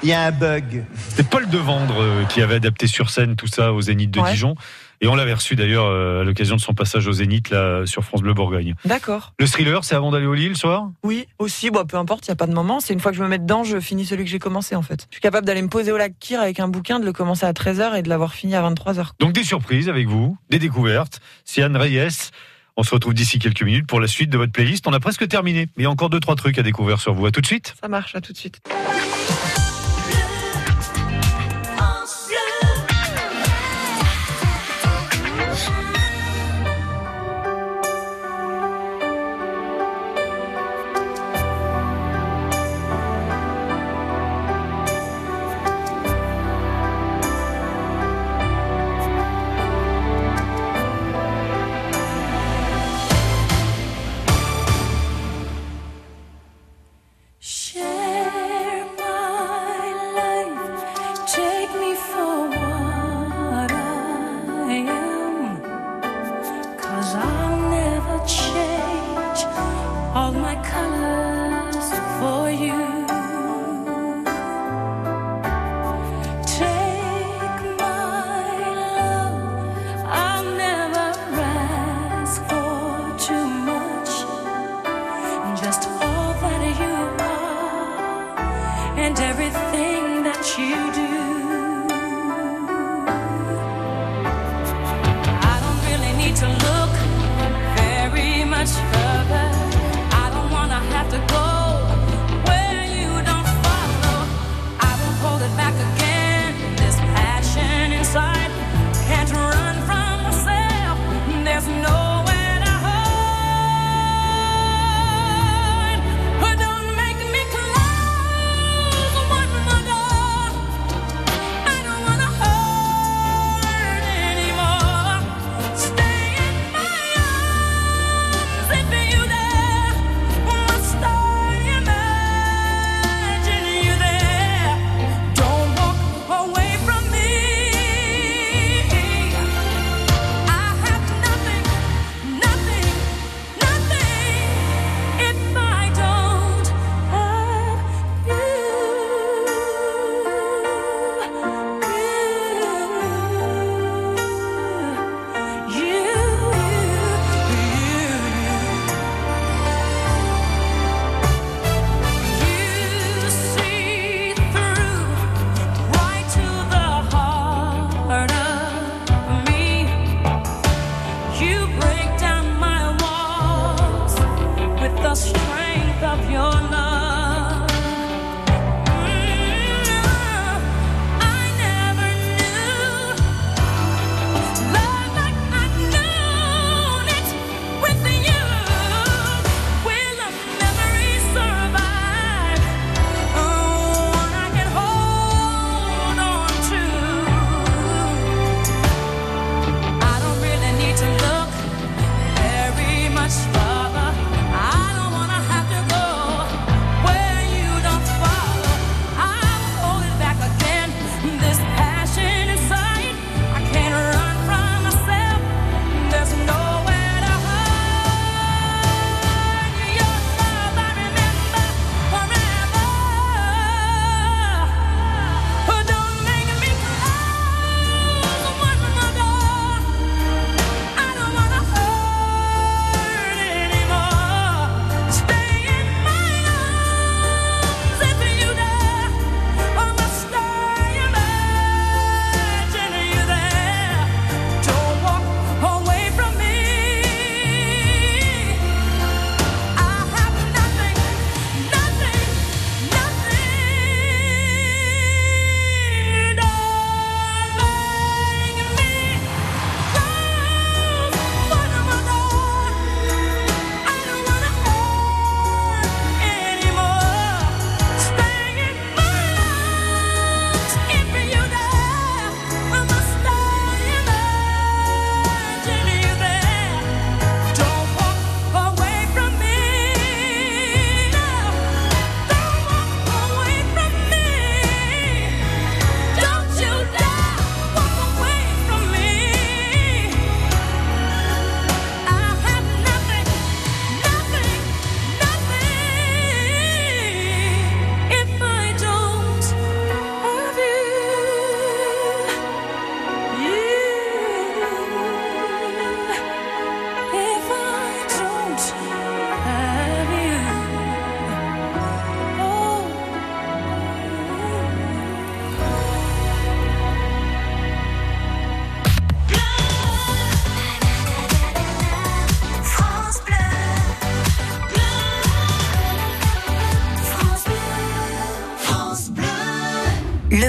Il 0.02 0.08
y 0.08 0.12
a 0.12 0.22
un 0.22 0.30
bug. 0.30 0.84
C'était 1.08 1.24
Paul 1.24 1.48
Devendre 1.48 1.96
euh, 2.00 2.24
qui 2.26 2.40
avait 2.42 2.54
adapté 2.56 2.86
sur 2.86 3.10
scène 3.10 3.34
tout 3.36 3.48
ça 3.48 3.72
au 3.72 3.80
Zénith 3.80 4.10
de 4.12 4.20
Ouais. 4.20 4.30
Dijon. 4.30 4.54
Et 5.00 5.08
on 5.08 5.14
l'avait 5.14 5.34
reçu 5.34 5.54
d'ailleurs 5.56 5.86
euh, 5.86 6.22
à 6.22 6.24
l'occasion 6.24 6.56
de 6.56 6.60
son 6.60 6.74
passage 6.74 7.06
au 7.06 7.12
Zénith 7.12 7.50
là, 7.50 7.86
sur 7.86 8.04
France 8.04 8.20
Bleu 8.20 8.34
Bourgogne. 8.34 8.74
D'accord. 8.84 9.32
Le 9.38 9.46
thriller, 9.46 9.84
c'est 9.84 9.94
avant 9.94 10.10
d'aller 10.10 10.26
au 10.26 10.34
lit 10.34 10.48
le 10.48 10.54
soir? 10.54 10.90
Oui, 11.02 11.26
aussi, 11.38 11.70
bah, 11.70 11.84
peu 11.86 11.96
importe, 11.96 12.26
il 12.26 12.30
n'y 12.30 12.32
a 12.32 12.36
pas 12.36 12.46
de 12.46 12.54
moment. 12.54 12.80
C'est 12.80 12.92
une 12.92 13.00
fois 13.00 13.12
que 13.12 13.16
je 13.16 13.22
me 13.22 13.28
mets 13.28 13.38
dedans, 13.38 13.64
je 13.64 13.78
finis 13.80 14.06
celui 14.06 14.24
que 14.24 14.30
j'ai 14.30 14.38
commencé 14.38 14.74
en 14.74 14.82
fait. 14.82 15.06
Je 15.10 15.16
suis 15.16 15.22
capable 15.22 15.46
d'aller 15.46 15.62
me 15.62 15.68
poser 15.68 15.92
au 15.92 15.96
lac 15.96 16.14
Kyr 16.18 16.40
avec 16.40 16.60
un 16.60 16.68
bouquin, 16.68 16.98
de 17.00 17.04
le 17.04 17.12
commencer 17.12 17.46
à 17.46 17.52
13h 17.52 17.96
et 17.96 18.02
de 18.02 18.08
l'avoir 18.08 18.34
fini 18.34 18.54
à 18.54 18.68
23h. 18.68 19.10
Donc 19.20 19.32
des 19.32 19.44
surprises 19.44 19.88
avec 19.88 20.08
vous, 20.08 20.36
des 20.50 20.58
découvertes. 20.58 21.20
Sian 21.44 21.72
Reyes. 21.74 22.30
On 22.76 22.84
se 22.84 22.94
retrouve 22.94 23.12
d'ici 23.12 23.40
quelques 23.40 23.62
minutes 23.62 23.88
pour 23.88 23.98
la 23.98 24.06
suite 24.06 24.30
de 24.30 24.38
votre 24.38 24.52
playlist. 24.52 24.86
On 24.86 24.92
a 24.92 25.00
presque 25.00 25.26
terminé. 25.26 25.66
Mais 25.76 25.82
il 25.82 25.82
y 25.82 25.86
a 25.86 25.90
encore 25.90 26.10
deux, 26.10 26.20
trois 26.20 26.36
trucs 26.36 26.58
à 26.58 26.62
découvrir 26.62 27.00
sur 27.00 27.12
vous. 27.12 27.26
À 27.26 27.32
tout 27.32 27.40
de 27.40 27.46
suite. 27.46 27.74
Ça 27.80 27.88
marche, 27.88 28.14
à 28.14 28.20
tout 28.20 28.32
de 28.32 28.38
suite. 28.38 28.60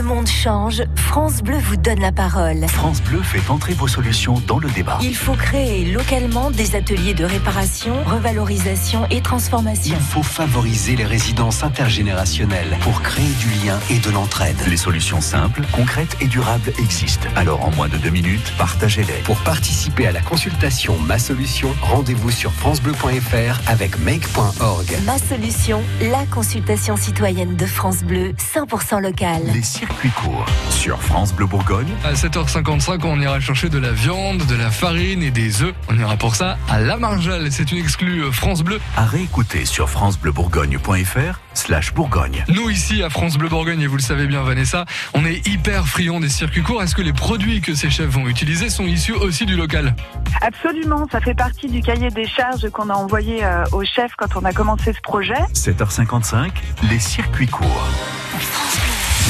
monde 0.10 0.28
change, 0.28 0.84
France 1.10 1.42
Bleu 1.42 1.58
vous 1.58 1.76
donne 1.76 2.02
la 2.02 2.12
parole. 2.12 2.68
France 2.68 3.02
Bleu 3.02 3.20
fait 3.24 3.50
entrer 3.50 3.74
vos 3.74 3.88
solutions 3.88 4.40
dans 4.46 4.60
le 4.60 4.70
débat. 4.70 5.00
Il 5.02 5.16
faut 5.16 5.34
créer 5.34 5.92
localement 5.92 6.52
des 6.52 6.76
ateliers 6.76 7.16
de 7.16 7.26
réparation, 7.26 7.96
revalorisation 8.04 9.08
et 9.10 9.20
transformation. 9.20 9.96
Il 9.98 10.04
faut 10.04 10.22
favoriser 10.22 10.96
les 10.96 11.06
résidences 11.06 11.64
intergénérationnelles 11.64 12.78
pour 12.82 13.02
créer 13.02 13.32
du 13.40 13.50
lien 13.66 13.80
et 13.90 13.98
de 13.98 14.12
l'entraide. 14.12 14.56
Les 14.68 14.78
solutions 14.78 15.20
simples, 15.20 15.64
concrètes 15.72 16.16
et 16.22 16.28
durables 16.28 16.72
existent. 16.78 17.28
Alors 17.36 17.66
en 17.66 17.72
moins 17.72 17.90
de 17.90 17.98
deux 17.98 18.12
minutes, 18.12 18.54
partagez-les. 18.60 19.24
Pour 19.24 19.38
participer 19.38 20.06
à 20.06 20.12
la 20.12 20.22
consultation 20.22 20.96
Ma 21.00 21.18
Solution, 21.18 21.74
rendez-vous 21.82 22.30
sur 22.30 22.54
francebleu.fr 22.54 23.68
avec 23.68 23.98
make.org. 23.98 24.96
Ma 25.08 25.18
Solution, 25.18 25.82
la 26.04 26.24
consultation 26.28 26.96
citoyenne 26.98 27.56
de 27.56 27.66
France 27.66 28.04
Bleu, 28.04 28.34
100% 28.54 29.02
locale. 29.02 29.42
Les 29.52 29.64
circuits 29.64 30.12
courts 30.12 30.46
sur 30.70 30.99
France 31.02 31.34
Bleu 31.34 31.46
Bourgogne. 31.46 31.88
À 32.04 32.14
7h55, 32.14 33.00
on 33.04 33.20
ira 33.20 33.40
chercher 33.40 33.70
de 33.70 33.78
la 33.78 33.92
viande, 33.92 34.46
de 34.46 34.56
la 34.56 34.72
farine 34.72 35.24
et 35.24 35.32
des 35.32 35.62
œufs. 35.64 35.74
On 35.90 35.98
ira 35.98 36.18
pour 36.18 36.36
ça 36.36 36.58
à 36.70 36.80
La 36.80 36.98
Marjale. 36.98 37.52
C'est 37.52 37.72
une 37.72 37.78
exclue 37.78 38.24
euh, 38.24 38.32
France 38.32 38.64
Bleu. 38.64 38.80
À 38.98 39.06
réécouter 39.06 39.66
sur 39.66 39.90
francebleubourgogne.fr 39.90 41.40
slash 41.54 41.94
Bourgogne. 41.94 42.44
Nous 42.48 42.70
ici 42.70 43.04
à 43.04 43.10
France 43.10 43.38
Bleu 43.38 43.50
Bourgogne, 43.50 43.82
et 43.82 43.88
vous 43.88 43.98
le 43.98 44.02
savez 44.02 44.28
bien 44.28 44.44
Vanessa, 44.44 44.86
on 45.14 45.26
est 45.26 45.46
hyper 45.48 45.88
friands 45.88 46.20
des 46.20 46.30
circuits 46.30 46.64
courts. 46.64 46.82
Est-ce 46.82 46.96
que 46.96 47.02
les 47.02 47.14
produits 47.14 47.62
que 47.62 47.76
ces 47.76 47.90
chefs 47.90 48.10
vont 48.10 48.28
utiliser 48.28 48.70
sont 48.70 48.86
issus 48.86 49.14
aussi 49.14 49.46
du 49.46 49.56
local? 49.56 49.96
Absolument, 50.42 51.08
ça 51.12 51.20
fait 51.20 51.34
partie 51.34 51.68
du 51.68 51.82
cahier 51.82 52.10
des 52.10 52.28
charges 52.28 52.70
qu'on 52.70 52.90
a 52.90 52.94
envoyé 52.94 53.44
euh, 53.44 53.64
au 53.72 53.84
chef 53.84 54.14
quand 54.18 54.36
on 54.36 54.46
a 54.46 54.54
commencé 54.54 54.94
ce 54.94 55.02
projet. 55.02 55.40
7h55, 55.54 56.50
les 56.90 57.00
circuits 57.00 57.48
courts. 57.48 57.90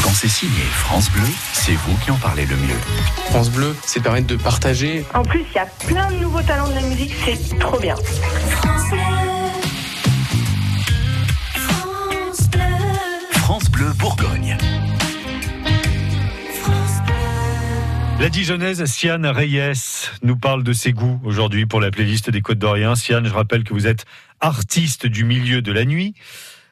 Quand 0.10 0.16
c'est 0.16 0.28
signé 0.28 0.64
France 0.72 1.12
Bleu, 1.12 1.28
c'est 1.54 1.76
vous 1.76 1.96
qui 1.98 2.10
en 2.10 2.16
parlez 2.16 2.48
le 2.48 2.56
mieux. 2.56 2.80
France 3.30 3.52
Bleu, 3.52 3.76
c'est 3.86 4.02
permettre 4.02 4.26
de 4.26 4.38
partager. 4.38 5.06
En 5.14 5.22
plus, 5.22 5.46
il 5.52 5.56
y 5.56 5.60
a 5.60 5.68
plein 5.68 6.12
de 6.12 6.16
nouveaux 6.16 6.42
talents 6.42 6.68
de 6.68 6.74
la 6.74 6.82
musique, 6.82 7.14
c'est 7.24 7.60
trop 7.60 7.78
bien. 7.80 7.96
France 13.34 13.70
Bleu 13.70 13.94
Bourgogne. 14.00 14.58
La 18.20 18.30
Dijonnaise 18.30 18.84
Siane 18.86 19.28
Reyes 19.28 20.10
nous 20.24 20.38
parle 20.38 20.64
de 20.64 20.74
ses 20.74 20.92
goûts 20.92 21.22
aujourd'hui 21.24 21.68
pour 21.68 21.82
la 21.82 21.92
playlist 21.92 22.32
des 22.32 22.42
Côtes 22.42 22.58
d'Orient. 22.58 22.96
Siane, 22.96 23.28
je 23.28 23.34
rappelle 23.34 23.64
que 23.64 23.76
vous 23.76 23.86
êtes 23.86 24.06
artiste 24.40 25.06
du 25.06 25.24
milieu 25.24 25.62
de 25.62 25.72
la 25.72 25.86
nuit. 25.86 26.16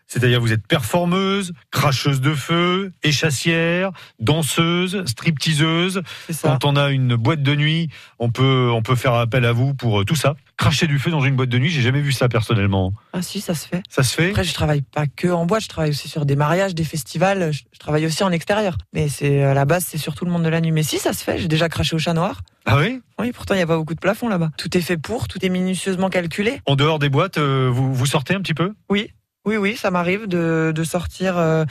C'est-à-dire 0.07 0.39
vous 0.39 0.53
êtes 0.53 0.65
performeuse, 0.65 1.53
cracheuse 1.71 2.21
de 2.21 2.33
feu, 2.33 2.91
échassière, 3.03 3.91
danseuse, 4.19 5.03
stripteaseuse. 5.05 6.01
Quand 6.41 6.65
on 6.65 6.75
a 6.75 6.89
une 6.89 7.15
boîte 7.15 7.43
de 7.43 7.55
nuit, 7.55 7.89
on 8.19 8.29
peut, 8.29 8.69
on 8.73 8.81
peut 8.81 8.95
faire 8.95 9.13
appel 9.13 9.45
à 9.45 9.51
vous 9.51 9.73
pour 9.73 10.01
euh, 10.01 10.03
tout 10.05 10.15
ça. 10.15 10.35
Cracher 10.55 10.87
du 10.87 10.97
feu 10.97 11.11
dans 11.11 11.21
une 11.21 11.35
boîte 11.35 11.49
de 11.49 11.59
nuit, 11.59 11.69
j'ai 11.69 11.81
jamais 11.81 12.01
vu 12.01 12.11
ça 12.11 12.29
personnellement. 12.29 12.93
Ah 13.13 13.21
si, 13.21 13.41
ça 13.41 13.53
se 13.53 13.67
fait. 13.67 13.83
Ça 13.89 14.01
se 14.01 14.15
fait? 14.15 14.29
Après, 14.29 14.43
je 14.43 14.53
travaille 14.53 14.81
pas 14.81 15.05
que 15.05 15.27
en 15.27 15.45
boîte, 15.45 15.63
je 15.63 15.67
travaille 15.67 15.91
aussi 15.91 16.07
sur 16.07 16.25
des 16.25 16.35
mariages, 16.35 16.73
des 16.73 16.83
festivals, 16.83 17.51
je, 17.51 17.63
travaille 17.77 18.05
aussi 18.05 18.23
en 18.23 18.31
extérieur. 18.31 18.77
Mais 18.93 19.09
c'est 19.09 19.43
à 19.43 19.53
la 19.53 19.65
base, 19.65 19.85
c'est 19.85 19.97
surtout 19.97 20.25
le 20.25 20.31
monde 20.31 20.43
de 20.43 20.49
la 20.49 20.61
nuit. 20.61 20.71
Mais 20.71 20.83
si, 20.83 20.97
ça 20.97 21.13
se 21.13 21.23
fait, 21.23 21.37
j'ai 21.37 21.47
déjà 21.47 21.69
craché 21.69 21.95
au 21.95 21.99
chat 21.99 22.13
noir. 22.13 22.41
Ah 22.65 22.77
oui? 22.77 23.01
Oui, 23.19 23.31
pourtant, 23.31 23.53
il 23.53 23.57
n'y 23.57 23.63
a 23.63 23.67
pas 23.67 23.77
beaucoup 23.77 23.93
de 23.93 23.99
plafond 23.99 24.27
là-bas. 24.27 24.51
Tout 24.57 24.75
est 24.77 24.81
fait 24.81 24.97
pour, 24.97 25.27
tout 25.27 25.43
est 25.45 25.49
minutieusement 25.49 26.09
calculé. 26.09 26.59
En 26.65 26.75
dehors 26.75 26.99
des 26.99 27.09
boîtes, 27.09 27.37
euh, 27.37 27.69
vous, 27.71 27.93
vous 27.93 28.05
sortez 28.05 28.33
un 28.33 28.41
petit 28.41 28.53
peu? 28.53 28.73
Oui. 28.89 29.11
Oui, 29.47 29.55
oui, 29.55 29.77
ça 29.77 29.91
m'arrive 29.91 30.27
de, 30.27 30.73
de 30.75 30.83
sortir. 30.83 31.37
euh, 31.37 31.63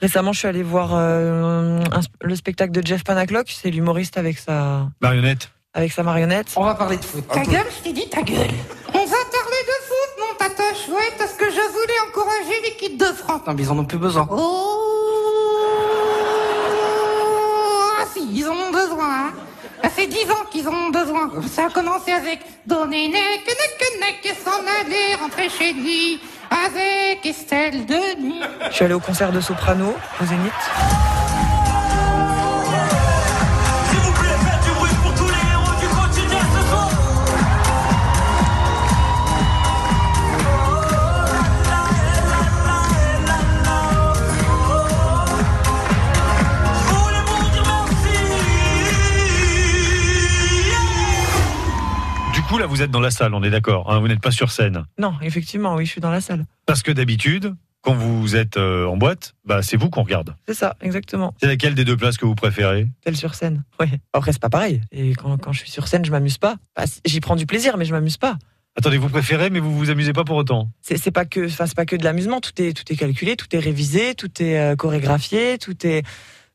récemment, 0.00 0.32
je 0.32 0.38
suis 0.38 0.46
allée 0.46 0.62
voir 0.62 0.90
euh, 0.94 1.80
un- 1.90 2.00
le 2.22 2.36
spectacle 2.36 2.70
de 2.70 2.80
Jeff 2.86 3.02
Panaclock. 3.02 3.48
C'est 3.50 3.70
l'humoriste 3.70 4.16
avec 4.16 4.38
sa, 4.38 4.86
Marionnette. 5.00 5.50
avec 5.74 5.90
sa 5.90 6.04
marionnette. 6.04 6.46
On 6.54 6.62
va 6.64 6.76
parler 6.76 6.96
de 6.96 7.04
foot. 7.04 7.26
Ta 7.26 7.42
gueule, 7.42 7.66
je 7.76 7.82
t'ai 7.82 7.92
dit 7.92 8.08
ta 8.08 8.22
gueule. 8.22 8.38
On 8.90 9.04
va 9.04 9.16
parler 9.32 9.62
de 9.66 9.76
foot, 9.88 10.10
mon 10.20 10.32
tata 10.38 10.62
chouette, 10.86 11.14
parce 11.18 11.32
que 11.32 11.46
je 11.46 11.72
voulais 11.72 11.98
encourager 12.08 12.60
l'équipe 12.62 12.96
de 13.00 13.06
France. 13.06 13.40
Non, 13.48 13.54
mais 13.54 13.62
ils 13.64 13.70
en 13.72 13.78
ont 13.80 13.84
plus 13.84 13.98
besoin. 13.98 14.28
Oh, 14.30 14.80
ah 18.00 18.04
si, 18.14 18.28
ils 18.32 18.46
en 18.46 18.52
ont 18.54 18.70
besoin. 18.70 19.08
Hein. 19.26 19.32
Fait 19.90 20.06
dix 20.06 20.28
ans 20.30 20.44
qu'ils 20.50 20.68
ont 20.68 20.90
besoin. 20.90 21.30
Ça 21.48 21.66
a 21.66 21.70
commencé 21.70 22.10
avec 22.10 22.40
donner 22.66 23.08
nec, 23.08 23.46
nec, 23.46 24.00
nec, 24.00 24.36
s'en 24.44 24.50
aller 24.80 25.14
rentrer 25.20 25.48
chez 25.48 25.72
lui 25.72 26.20
avec 26.50 27.24
Estelle 27.24 27.86
Denis. 27.86 28.40
Je 28.70 28.74
suis 28.74 28.84
allée 28.84 28.94
au 28.94 29.00
concert 29.00 29.30
de 29.30 29.40
Soprano 29.40 29.94
au 30.20 30.24
Zénith. 30.24 31.33
Vous 52.74 52.82
êtes 52.82 52.90
dans 52.90 53.00
la 53.00 53.12
salle, 53.12 53.34
on 53.34 53.42
est 53.44 53.50
d'accord. 53.50 53.92
hein, 53.92 54.00
vous 54.00 54.08
n'êtes 54.08 54.20
pas 54.20 54.32
sur 54.32 54.50
scène. 54.50 54.84
Non, 54.98 55.14
effectivement, 55.22 55.76
oui, 55.76 55.86
je 55.86 55.92
suis 55.92 56.00
dans 56.00 56.10
la 56.10 56.20
salle. 56.20 56.44
Parce 56.66 56.82
que 56.82 56.90
d'habitude, 56.90 57.54
quand 57.82 57.94
vous 57.94 58.34
êtes 58.34 58.56
euh, 58.56 58.86
en 58.86 58.96
boîte, 58.96 59.34
bah, 59.44 59.62
c'est 59.62 59.76
vous 59.76 59.90
qu'on 59.90 60.02
regarde. 60.02 60.34
C'est 60.48 60.54
ça, 60.54 60.74
exactement. 60.80 61.34
C'est 61.40 61.46
laquelle 61.46 61.76
des 61.76 61.84
deux 61.84 61.96
places 61.96 62.16
que 62.16 62.26
vous 62.26 62.34
préférez? 62.34 62.88
Telle 63.04 63.16
sur 63.16 63.36
scène. 63.36 63.62
Oui. 63.78 63.86
Après, 64.12 64.32
c'est 64.32 64.42
pas 64.42 64.50
pareil. 64.50 64.80
Et 64.90 65.14
quand, 65.14 65.36
quand 65.38 65.52
je 65.52 65.60
suis 65.60 65.70
sur 65.70 65.86
scène, 65.86 66.04
je 66.04 66.10
m'amuse 66.10 66.38
pas. 66.38 66.56
Bah, 66.76 66.82
J'y 67.04 67.20
prends 67.20 67.36
du 67.36 67.46
plaisir, 67.46 67.76
mais 67.76 67.84
je 67.84 67.92
m'amuse 67.92 68.16
pas. 68.16 68.38
Attendez, 68.76 68.98
vous 68.98 69.08
préférez, 69.08 69.50
mais 69.50 69.60
vous 69.60 69.72
vous 69.78 69.90
amusez 69.90 70.12
pas 70.12 70.24
pour 70.24 70.34
autant? 70.34 70.68
C'est 70.82 71.12
pas 71.12 71.24
que, 71.26 71.46
enfin, 71.46 71.66
c'est 71.66 71.76
pas 71.76 71.86
que 71.86 71.94
de 71.94 72.02
l'amusement. 72.02 72.40
Tout 72.40 72.60
est, 72.60 72.72
tout 72.72 72.92
est 72.92 72.96
calculé, 72.96 73.36
tout 73.36 73.54
est 73.54 73.60
révisé, 73.60 74.16
tout 74.16 74.42
est 74.42 74.58
euh, 74.58 74.74
chorégraphié, 74.74 75.58
tout 75.58 75.76
est. 75.86 76.02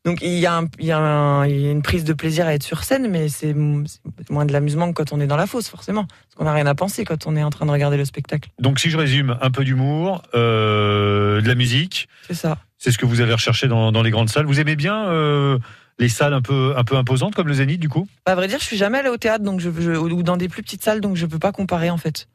Donc 0.06 0.20
il 0.22 0.32
y, 0.38 0.46
a 0.46 0.56
un- 0.56 0.68
il 0.78 0.86
y, 0.86 0.92
a 0.92 0.98
un- 0.98 1.46
il 1.46 1.60
y 1.60 1.66
a 1.68 1.70
une 1.70 1.82
prise 1.82 2.04
de 2.04 2.14
plaisir 2.14 2.46
à 2.46 2.54
être 2.54 2.62
sur 2.62 2.84
scène, 2.84 3.08
mais 3.10 3.28
c'est 3.28 3.52
moins 3.54 4.46
de 4.46 4.52
l'amusement 4.52 4.88
que 4.88 4.94
quand 5.02 5.12
on 5.12 5.20
est 5.20 5.26
dans 5.26 5.36
la 5.36 5.46
fosse, 5.46 5.68
forcément. 5.68 6.04
Parce 6.06 6.34
qu'on 6.36 6.44
n'a 6.44 6.52
rien 6.54 6.66
à 6.66 6.74
penser 6.74 7.04
quand 7.04 7.26
on 7.26 7.36
est 7.36 7.42
en 7.42 7.50
train 7.50 7.66
de 7.66 7.70
regarder 7.70 7.98
le 7.98 8.06
spectacle. 8.06 8.48
Donc, 8.58 8.80
si 8.80 8.88
je 8.88 8.96
résume, 8.96 9.36
un 9.42 9.50
peu 9.50 9.62
d'humour, 9.62 10.22
euh, 10.34 11.42
de 11.42 11.48
la 11.48 11.54
musique. 11.54 12.08
C'est 12.26 12.34
ça. 12.34 12.58
C'est 12.78 12.92
ce 12.92 12.98
que 12.98 13.04
vous 13.04 13.20
allez 13.20 13.34
rechercher 13.34 13.68
dans, 13.68 13.92
dans 13.92 14.02
les 14.02 14.10
grandes 14.10 14.30
salles. 14.30 14.46
Vous 14.46 14.58
aimez 14.58 14.74
bien 14.74 15.06
euh, 15.08 15.58
les 15.98 16.08
salles 16.08 16.32
un 16.32 16.40
peu, 16.40 16.72
un 16.78 16.84
peu 16.84 16.96
imposantes 16.96 17.34
comme 17.34 17.48
le 17.48 17.54
Zénith, 17.54 17.78
du 17.80 17.90
coup? 17.90 18.08
À 18.24 18.34
vrai 18.34 18.48
dire, 18.48 18.58
je 18.58 18.64
suis 18.64 18.78
jamais 18.78 18.98
allée 18.98 19.10
au 19.10 19.18
théâtre, 19.18 19.44
donc 19.44 19.60
je, 19.60 19.68
je- 19.78 19.90
ou 19.92 20.22
dans 20.22 20.38
des 20.38 20.48
plus 20.48 20.62
petites 20.62 20.82
salles, 20.82 21.02
donc 21.02 21.16
je 21.16 21.26
peux 21.26 21.38
pas 21.38 21.52
comparer 21.52 21.90
en 21.90 21.98
fait. 21.98 22.26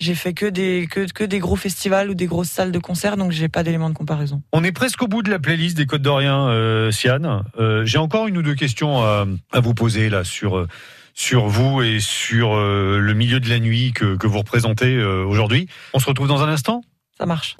J'ai 0.00 0.14
fait 0.14 0.32
que 0.32 0.46
des, 0.46 0.86
que, 0.88 1.10
que 1.12 1.24
des 1.24 1.40
gros 1.40 1.56
festivals 1.56 2.08
ou 2.08 2.14
des 2.14 2.26
grosses 2.26 2.50
salles 2.50 2.70
de 2.70 2.78
concert, 2.78 3.16
donc 3.16 3.32
j'ai 3.32 3.48
pas 3.48 3.64
d'élément 3.64 3.90
de 3.90 3.94
comparaison. 3.94 4.42
On 4.52 4.62
est 4.62 4.70
presque 4.70 5.02
au 5.02 5.08
bout 5.08 5.22
de 5.22 5.30
la 5.30 5.40
playlist 5.40 5.76
des 5.76 5.86
Côtes 5.86 6.02
d'Orient, 6.02 6.46
euh, 6.48 6.92
Siane. 6.92 7.42
Euh, 7.58 7.84
J'ai 7.84 7.98
encore 7.98 8.28
une 8.28 8.38
ou 8.38 8.42
deux 8.42 8.54
questions 8.54 9.02
à, 9.02 9.26
à 9.52 9.60
vous 9.60 9.74
poser 9.74 10.08
là 10.08 10.22
sur 10.22 10.56
euh, 10.56 10.68
sur 11.14 11.48
vous 11.48 11.82
et 11.82 11.98
sur 11.98 12.54
euh, 12.54 13.00
le 13.00 13.12
milieu 13.14 13.40
de 13.40 13.48
la 13.48 13.58
nuit 13.58 13.92
que, 13.92 14.14
que 14.16 14.28
vous 14.28 14.38
représentez 14.38 15.02
aujourd'hui. 15.02 15.66
On 15.94 15.98
se 15.98 16.06
retrouve 16.06 16.28
dans 16.28 16.44
un 16.44 16.48
instant? 16.48 16.82
Ça 17.18 17.26
marche. 17.26 17.56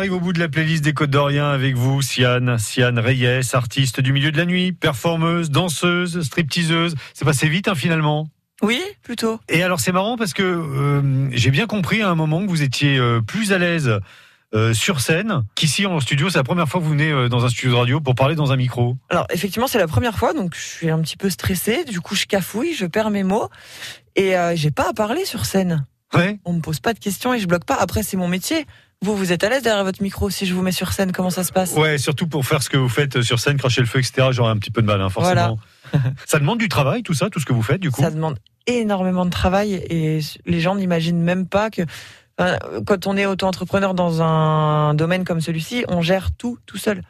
Arrive 0.00 0.14
au 0.14 0.20
bout 0.20 0.32
de 0.32 0.38
la 0.38 0.48
playlist 0.48 0.82
des 0.82 0.94
Côtes 0.94 1.10
d'Orient 1.10 1.50
avec 1.50 1.76
vous, 1.76 2.00
Siane, 2.00 2.56
Siane 2.58 2.98
Reyes, 2.98 3.42
artiste 3.52 4.00
du 4.00 4.14
milieu 4.14 4.32
de 4.32 4.38
la 4.38 4.46
nuit, 4.46 4.72
performeuse, 4.72 5.50
danseuse, 5.50 6.22
stripteaseuse. 6.22 6.94
C'est 7.12 7.26
passé 7.26 7.50
vite 7.50 7.68
hein, 7.68 7.74
finalement. 7.74 8.26
Oui, 8.62 8.80
plutôt. 9.02 9.40
Et 9.50 9.62
alors 9.62 9.78
c'est 9.78 9.92
marrant 9.92 10.16
parce 10.16 10.32
que 10.32 10.42
euh, 10.42 11.28
j'ai 11.32 11.50
bien 11.50 11.66
compris 11.66 12.00
à 12.00 12.08
un 12.08 12.14
moment 12.14 12.40
que 12.42 12.48
vous 12.48 12.62
étiez 12.62 12.96
euh, 12.96 13.20
plus 13.20 13.52
à 13.52 13.58
l'aise 13.58 14.00
euh, 14.54 14.72
sur 14.72 15.02
scène 15.02 15.44
qu'ici 15.54 15.84
en 15.84 16.00
studio. 16.00 16.30
C'est 16.30 16.38
la 16.38 16.44
première 16.44 16.66
fois 16.66 16.80
que 16.80 16.86
vous 16.86 16.92
venez 16.92 17.10
euh, 17.10 17.28
dans 17.28 17.44
un 17.44 17.50
studio 17.50 17.72
de 17.72 17.76
radio 17.76 18.00
pour 18.00 18.14
parler 18.14 18.36
dans 18.36 18.52
un 18.52 18.56
micro. 18.56 18.96
Alors 19.10 19.26
effectivement, 19.28 19.66
c'est 19.66 19.78
la 19.78 19.86
première 19.86 20.16
fois, 20.16 20.32
donc 20.32 20.54
je 20.56 20.64
suis 20.64 20.88
un 20.88 21.00
petit 21.02 21.18
peu 21.18 21.28
stressée. 21.28 21.84
Du 21.84 22.00
coup, 22.00 22.14
je 22.14 22.24
cafouille, 22.24 22.72
je 22.72 22.86
perds 22.86 23.10
mes 23.10 23.22
mots 23.22 23.50
et 24.16 24.34
euh, 24.34 24.56
j'ai 24.56 24.70
pas 24.70 24.88
à 24.88 24.92
parler 24.94 25.26
sur 25.26 25.44
scène. 25.44 25.84
Ouais. 26.14 26.40
On 26.46 26.54
me 26.54 26.60
pose 26.60 26.80
pas 26.80 26.94
de 26.94 26.98
questions 26.98 27.34
et 27.34 27.38
je 27.38 27.46
bloque 27.46 27.66
pas. 27.66 27.76
Après, 27.76 28.02
c'est 28.02 28.16
mon 28.16 28.28
métier. 28.28 28.66
Vous, 29.02 29.16
vous 29.16 29.32
êtes 29.32 29.42
à 29.44 29.48
l'aise 29.48 29.62
derrière 29.62 29.82
votre 29.82 30.02
micro 30.02 30.28
si 30.28 30.44
je 30.44 30.54
vous 30.54 30.60
mets 30.60 30.72
sur 30.72 30.92
scène 30.92 31.12
Comment 31.12 31.30
ça 31.30 31.42
se 31.42 31.52
passe? 31.52 31.72
Ouais, 31.72 31.96
surtout 31.96 32.26
pour 32.26 32.44
faire 32.44 32.62
ce 32.62 32.68
que 32.68 32.76
vous 32.76 32.88
faites 32.88 33.22
sur 33.22 33.38
scène, 33.38 33.56
cracher 33.56 33.80
le 33.80 33.86
feu, 33.86 33.98
etc. 33.98 34.28
J'aurais 34.30 34.50
un 34.50 34.58
petit 34.58 34.70
peu 34.70 34.82
de 34.82 34.86
mal, 34.86 35.00
hein, 35.00 35.08
forcément. 35.08 35.58
ça 36.26 36.38
demande 36.38 36.58
du 36.58 36.68
travail, 36.68 37.02
tout 37.02 37.14
ça, 37.14 37.30
tout 37.30 37.40
ce 37.40 37.46
que 37.46 37.54
vous 37.54 37.62
faites, 37.62 37.80
du 37.80 37.90
coup? 37.90 38.02
Ça 38.02 38.10
demande 38.10 38.38
énormément 38.66 39.24
de 39.24 39.30
travail 39.30 39.74
et 39.74 40.20
les 40.44 40.60
gens 40.60 40.74
n'imaginent 40.74 41.22
même 41.22 41.46
pas 41.46 41.70
que 41.70 41.82
quand 42.86 43.06
on 43.06 43.16
est 43.16 43.26
auto-entrepreneur 43.26 43.94
dans 43.94 44.22
un 44.22 44.94
domaine 44.94 45.24
comme 45.24 45.40
celui-ci, 45.40 45.84
on 45.88 46.02
gère 46.02 46.32
tout 46.32 46.58
tout 46.66 46.78
seul. 46.78 47.02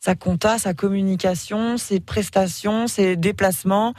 Sa 0.00 0.14
compta, 0.14 0.58
sa 0.58 0.74
communication, 0.74 1.76
ses 1.76 2.00
prestations, 2.00 2.86
ses 2.86 3.16
déplacements. 3.16 3.94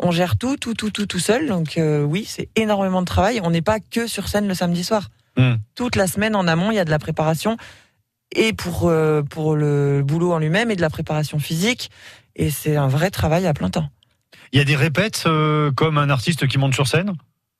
On 0.00 0.10
gère 0.10 0.36
tout, 0.36 0.56
tout, 0.56 0.74
tout, 0.74 0.90
tout, 0.90 1.06
tout 1.06 1.18
seul. 1.18 1.48
Donc 1.48 1.78
euh, 1.78 2.02
oui, 2.02 2.24
c'est 2.26 2.48
énormément 2.56 3.02
de 3.02 3.06
travail. 3.06 3.40
On 3.42 3.50
n'est 3.50 3.62
pas 3.62 3.78
que 3.80 4.06
sur 4.06 4.28
scène 4.28 4.48
le 4.48 4.54
samedi 4.54 4.82
soir. 4.82 5.10
Hmm. 5.36 5.56
Toute 5.74 5.96
la 5.96 6.06
semaine 6.06 6.34
en 6.34 6.48
amont, 6.48 6.70
il 6.70 6.76
y 6.76 6.78
a 6.78 6.84
de 6.84 6.90
la 6.90 6.98
préparation 6.98 7.56
et 8.34 8.52
pour 8.52 8.88
euh, 8.88 9.22
pour 9.22 9.54
le 9.54 10.02
boulot 10.02 10.32
en 10.32 10.38
lui-même 10.38 10.70
et 10.70 10.76
de 10.76 10.80
la 10.80 10.90
préparation 10.90 11.38
physique. 11.38 11.90
Et 12.34 12.50
c'est 12.50 12.76
un 12.76 12.88
vrai 12.88 13.10
travail 13.10 13.46
à 13.46 13.54
plein 13.54 13.70
temps. 13.70 13.88
Il 14.52 14.58
y 14.58 14.62
a 14.62 14.64
des 14.64 14.76
répètes 14.76 15.24
euh, 15.26 15.72
comme 15.72 15.98
un 15.98 16.10
artiste 16.10 16.46
qui 16.46 16.58
monte 16.58 16.74
sur 16.74 16.86
scène? 16.86 17.12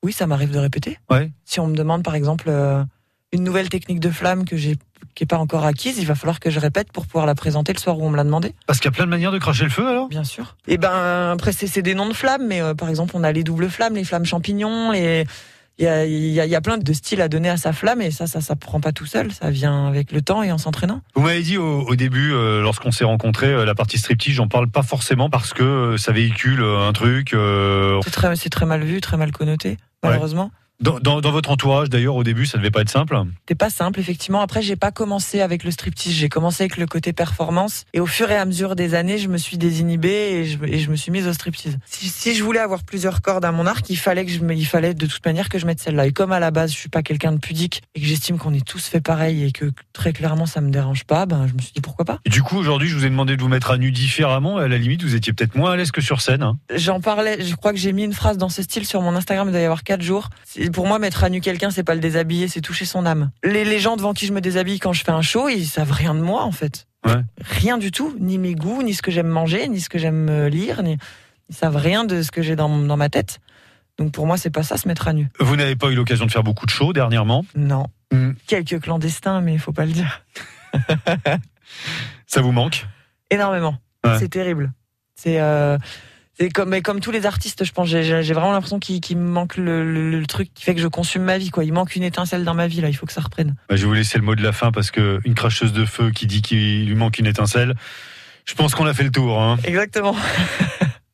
Oui, 0.03 0.13
ça 0.13 0.27
m'arrive 0.27 0.51
de 0.51 0.59
répéter. 0.59 0.99
Ouais. 1.11 1.31
Si 1.45 1.61
on 1.61 1.67
me 1.67 1.77
demande 1.77 2.03
par 2.03 2.15
exemple 2.15 2.47
euh, 2.49 2.85
une 3.33 3.43
nouvelle 3.43 3.69
technique 3.69 4.01
de 4.01 4.11
flamme 4.11 4.45
que 4.45 4.57
j'ai 4.57 4.77
qui 5.15 5.25
est 5.25 5.27
pas 5.27 5.39
encore 5.39 5.65
acquise, 5.65 5.99
il 5.99 6.07
va 6.07 6.15
falloir 6.15 6.41
que 6.41 6.51
je 6.51 6.61
répète 6.61 6.93
pour 6.93 7.07
pouvoir 7.07 7.25
la 7.25 7.35
présenter 7.35 7.73
le 7.73 7.79
soir 7.79 7.99
où 7.99 8.07
on 8.07 8.11
me 8.11 8.17
l'a 8.17 8.25
demandé. 8.25 8.55
Parce 8.67 8.79
qu'il 8.79 8.87
y 8.87 8.93
a 8.95 8.97
plein 8.97 9.07
de 9.07 9.11
manières 9.11 9.33
de 9.33 9.39
cracher 9.39 9.65
le 9.65 9.71
feu 9.71 9.87
alors? 9.87 10.09
Bien 10.09 10.25
sûr. 10.25 10.57
Et 10.67 10.77
ben 10.77 11.31
après 11.33 11.53
c'est 11.53 11.83
des 11.83 11.95
noms 11.95 12.09
de 12.09 12.13
flammes, 12.13 12.47
mais 12.47 12.61
par 12.75 12.91
exemple 12.91 13.15
on 13.17 13.25
a 13.25 13.33
les 13.33 13.43
doubles 13.43 13.71
flammes, 13.71 13.95
les 13.95 14.05
flammes 14.05 14.27
champignons, 14.27 14.91
les 14.91 15.25
il 15.79 15.85
y 15.85 15.89
a, 15.89 16.07
il 16.07 16.29
y, 16.29 16.41
a, 16.41 16.47
il 16.47 16.51
y 16.51 16.55
a 16.55 16.61
plein 16.61 16.79
de 16.79 16.93
styles 16.93 17.21
à 17.21 17.29
donner 17.29 17.51
à 17.51 17.57
sa 17.59 17.73
flamme 17.73 18.01
et 18.01 18.11
ça 18.11 18.27
ça 18.27 18.41
ça 18.41 18.57
prend 18.57 18.81
pas 18.81 18.93
tout 18.93 19.05
seul, 19.05 19.31
ça 19.31 19.51
vient 19.51 19.87
avec 19.87 20.11
le 20.11 20.23
temps 20.23 20.43
et 20.43 20.51
en 20.51 20.59
s'entraînant. 20.59 21.03
Vous 21.15 21.23
m'avez 21.23 21.43
dit 21.43 21.59
au, 21.59 21.83
au 21.83 21.97
début, 21.97 22.33
euh, 22.33 22.63
lorsqu'on 22.63 22.91
s'est 22.91 23.05
rencontrés, 23.05 23.53
euh, 23.53 23.65
la 23.67 23.75
partie 23.75 23.99
striptease, 23.99 24.35
j'en 24.35 24.49
parle 24.49 24.69
pas 24.69 24.83
forcément 24.83 25.29
parce 25.29 25.53
que 25.53 25.63
euh, 25.63 25.97
ça 25.99 26.13
véhicule 26.13 26.63
un 26.63 26.93
truc. 26.93 27.37
C'est 28.05 28.11
très 28.11 28.35
c'est 28.37 28.51
très 28.51 28.67
mal 28.67 28.85
vu, 28.85 29.01
très 29.01 29.17
mal 29.17 29.33
connoté 29.33 29.77
malheureusement. 30.03 30.51
Dans, 30.81 30.99
dans- 31.01 31.21
dans 31.21 31.31
votre 31.33 31.51
entourage, 31.51 31.89
d'ailleurs, 31.89 32.15
au 32.17 32.25
début, 32.25 32.45
ça 32.47 32.59
devait 32.59 32.71
pas 32.71 32.83
être 32.83 32.91
simple. 32.91 33.17
C'était 33.41 33.55
pas 33.55 33.71
simple, 33.71 33.99
effectivement. 34.01 34.41
Après, 34.41 34.61
j'ai 34.63 34.77
pas 34.77 34.91
commencé 34.91 35.41
avec 35.41 35.65
le 35.65 35.71
striptease, 35.71 36.13
j'ai 36.13 36.29
commencé 36.29 36.65
avec 36.65 36.77
le 36.77 36.87
côté 36.87 37.13
performance. 37.13 37.85
Et 37.95 38.01
au 38.01 38.07
fur 38.07 38.31
et 38.31 38.37
à 38.37 38.45
mesure 38.45 38.77
des 38.77 38.95
années, 38.95 39.19
je 39.19 39.29
me 39.29 39.39
suis 39.39 39.57
désinhibée 39.59 40.09
et 40.41 40.45
je, 40.45 40.59
et 40.65 40.79
je 40.79 40.91
me 40.91 40.97
suis 40.97 41.11
mise 41.11 41.27
au 41.27 41.33
striptease. 41.33 41.79
Si, 41.87 42.09
si 42.09 42.35
je 42.35 42.43
voulais 42.45 42.59
avoir 42.61 42.83
plusieurs 42.85 43.23
cordes 43.23 43.45
à 43.45 43.53
mon 43.53 43.67
arc, 43.67 43.89
il 43.91 43.97
fallait 43.97 44.25
que 44.27 44.31
je 44.33 44.39
il 44.53 44.67
fallait 44.67 44.95
de 44.95 45.07
toute 45.07 45.25
manière 45.25 45.49
que 45.49 45.59
je 45.59 45.67
mette 45.67 45.81
celle-là. 45.81 46.07
Et 46.07 46.13
comme 46.13 46.33
à 46.33 46.41
la 46.41 46.51
base, 46.51 46.73
je 46.73 46.77
suis 46.77 46.89
pas 46.89 47.03
quelqu'un 47.03 47.33
de 47.33 47.39
pudique 47.39 47.83
et 47.95 48.01
que 48.01 48.07
j'estime 48.07 48.39
qu'on 48.39 48.53
est 48.55 48.65
tous 48.67 48.87
fait 48.87 49.01
pareil 49.01 49.45
et 49.45 49.53
que 49.53 49.71
très 49.93 50.13
clairement 50.13 50.47
ça 50.47 50.61
me 50.61 50.71
dérange 50.71 51.05
pas, 51.05 51.27
ben 51.27 51.47
je 51.49 51.55
me 51.55 51.59
suis 51.61 51.73
dit 51.73 51.81
pourquoi 51.81 52.05
pas. 52.05 52.19
Et 52.25 52.31
du 52.31 52.43
coup, 52.43 52.57
aujourd'hui, 52.57 52.89
je 52.89 52.97
vous 52.97 53.05
ai 53.07 53.11
demandé 53.11 53.37
de 53.37 53.43
vous 53.43 53.49
mettre 53.49 53.71
à 53.71 53.79
nu 53.79 53.91
différemment. 53.93 54.59
À 54.59 54.69
la 54.69 54.79
limite, 54.79 55.03
vous 55.03 55.15
étiez 55.15 55.33
peut-être 55.33 55.55
moins 55.57 55.73
à 55.73 55.77
l'aise 55.77 55.91
que 55.91 56.01
sur 56.01 56.21
scène. 56.21 56.43
hein. 56.43 56.59
J'en 56.75 57.01
parlais, 57.01 57.45
je 57.45 57.55
crois 57.55 57.73
que 57.73 57.79
j'ai 57.79 57.93
mis 57.93 58.05
une 58.05 58.13
phrase 58.13 58.37
dans 58.39 58.49
ce 58.51 58.63
style 58.63 58.87
sur 58.87 59.01
mon 59.03 59.15
Instagram, 59.17 59.49
il 59.49 59.53
doit 59.53 59.61
y 59.61 59.65
avoir 59.65 59.83
quatre 59.85 60.03
jours. 60.03 60.29
Pour 60.71 60.87
moi, 60.87 60.99
mettre 60.99 61.25
à 61.25 61.29
nu 61.29 61.41
quelqu'un, 61.41 61.71
c'est 61.71 61.85
pas 61.85 61.95
le 61.95 62.01
déshabiller, 62.01 62.49
c'est 62.49 62.61
toucher 62.61 62.85
son 62.85 63.07
âme. 63.07 63.31
Les, 63.45 63.65
les 63.65 63.79
gens 63.79 63.97
devant 63.97 64.13
qui 64.13 64.27
je 64.27 64.33
me 64.33 64.41
déshabille 64.41 64.79
quand 64.79 64.93
je 64.93 65.05
fais 65.05 65.13
un 65.13 65.23
show, 65.23 65.49
ils 65.49 65.67
savent 65.67 65.93
rien 65.93 66.15
de 66.15 66.21
moi, 66.21 66.43
en 66.45 66.53
fait. 66.53 66.87
Ouais. 67.05 67.23
Rien 67.41 67.79
du 67.79 67.91
tout, 67.91 68.17
ni 68.19 68.39
mes 68.39 68.55
goûts, 68.55 68.83
ni 68.83 68.95
ce 68.95 69.03
que 69.03 69.11
j'aime 69.11 69.29
manger, 69.29 69.69
ni 69.69 69.81
ce 69.81 69.89
que 69.89 69.99
j'aime 69.99 70.29
euh, 70.29 70.49
lire, 70.49 70.83
ni... 70.83 70.99
ils 71.49 71.55
savent 71.55 71.77
rien 71.77 72.05
de 72.05 72.23
ce 72.23 72.31
que 72.31 72.43
j'ai 72.43 72.57
dans, 72.57 72.69
dans 72.69 72.97
ma 72.97 73.09
tête. 73.09 73.41
Donc 73.99 74.13
pour 74.13 74.27
moi, 74.27 74.37
c'est 74.37 74.51
pas 74.51 74.63
ça, 74.63 74.77
se 74.77 74.89
mettre 74.89 75.09
à 75.09 75.13
nu. 75.13 75.29
Vous 75.39 75.57
n'avez 75.57 75.77
pas 75.77 75.89
eu 75.89 75.95
l'occasion 75.95 76.27
de 76.27 76.31
faire 76.31 76.43
beaucoup 76.43 76.67
de 76.67 76.71
shows 76.71 76.93
dernièrement? 76.93 77.45
Non. 77.55 77.87
Hmm. 78.13 78.33
Quelques 78.47 78.81
clandestins, 78.81 79.41
mais 79.41 79.55
il 79.55 79.59
faut 79.59 79.73
pas 79.73 79.87
le 79.87 79.93
dire. 79.93 80.23
Ça 82.27 82.41
vous 82.41 82.53
manque? 82.53 82.87
Énormément. 83.31 83.79
Ouais. 84.05 84.19
C'est 84.19 84.29
terrible. 84.29 84.73
C'est 85.15 85.41
euh, 85.41 85.79
c'est 86.39 86.51
comme 86.51 86.69
mais 86.69 86.83
comme 86.83 87.01
tous 87.01 87.11
les 87.11 87.25
artistes, 87.27 87.65
je 87.65 87.73
pense. 87.73 87.89
J'ai 87.89 88.33
vraiment 88.35 88.53
l'impression 88.53 88.79
qu'il 88.79 89.17
me 89.17 89.29
manque 89.29 89.57
le, 89.57 89.91
le- 89.91 90.19
le 90.21 90.27
truc 90.27 90.51
qui 90.55 90.65
fait 90.65 90.75
que 90.75 90.81
je 90.81 90.89
consume 90.89 91.23
ma 91.23 91.39
vie. 91.39 91.51
Quoi. 91.51 91.65
Il 91.65 91.73
manque 91.73 91.97
une 91.97 92.03
étincelle 92.03 92.45
dans 92.45 92.55
ma 92.55 92.67
vie 92.67 92.81
là. 92.81 92.89
Il 92.89 92.95
faut 92.95 93.07
que 93.07 93.13
ça 93.13 93.21
reprenne. 93.23 93.55
Bah, 93.69 93.77
Je 93.77 93.83
vais 93.83 93.87
vous 93.89 93.95
laisser 93.95 94.19
le 94.19 94.25
mot 94.25 94.35
de 94.35 94.43
la 94.43 94.53
fin 94.53 94.71
parce 94.73 94.91
que 94.91 95.21
une 95.25 95.35
cracheuse 95.35 95.73
de 95.73 95.85
feu 95.85 96.11
qui 96.11 96.27
dit 96.27 96.43
qu'il 96.43 96.87
lui 96.87 96.95
manque 96.95 97.19
une 97.19 97.27
étincelle, 97.27 97.75
je 98.45 98.55
pense 98.55 98.75
qu'on 98.75 98.87
a 98.87 98.95
fait 98.95 99.05
le 99.05 99.11
tour. 99.11 99.41
hein. 99.43 99.57
Exactement. 99.65 100.15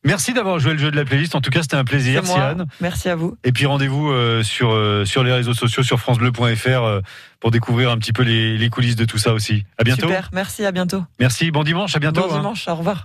Merci 0.05 0.33
d'avoir 0.33 0.59
joué 0.59 0.73
le 0.73 0.79
jeu 0.79 0.91
de 0.91 0.97
la 0.97 1.05
playlist. 1.05 1.33
En 1.33 1.39
tout 1.39 1.49
cas, 1.49 1.61
c'était 1.61 1.77
un 1.77 1.85
plaisir, 1.85 2.25
moi. 2.25 2.55
Merci 2.81 3.07
à 3.07 3.15
vous. 3.15 3.37
Et 3.45 3.53
puis 3.53 3.65
rendez-vous 3.65 4.11
euh, 4.11 4.43
sur 4.43 4.71
euh, 4.73 5.05
sur 5.05 5.23
les 5.23 5.31
réseaux 5.31 5.53
sociaux, 5.53 5.81
sur 5.81 5.97
francebleu.fr 6.01 6.67
euh, 6.67 6.99
pour 7.39 7.51
découvrir 7.51 7.89
un 7.89 7.97
petit 7.97 8.11
peu 8.11 8.23
les, 8.23 8.57
les 8.57 8.69
coulisses 8.69 8.97
de 8.97 9.05
tout 9.05 9.17
ça 9.17 9.31
aussi. 9.33 9.63
À 9.77 9.85
bientôt. 9.85 10.07
Super. 10.07 10.29
Merci. 10.33 10.65
À 10.65 10.73
bientôt. 10.73 11.05
Merci. 11.21 11.51
Bon 11.51 11.63
dimanche. 11.63 11.95
À 11.95 11.99
bientôt. 11.99 12.27
Bon 12.27 12.33
hein. 12.33 12.39
dimanche. 12.39 12.67
Au 12.67 12.75
revoir. 12.75 13.01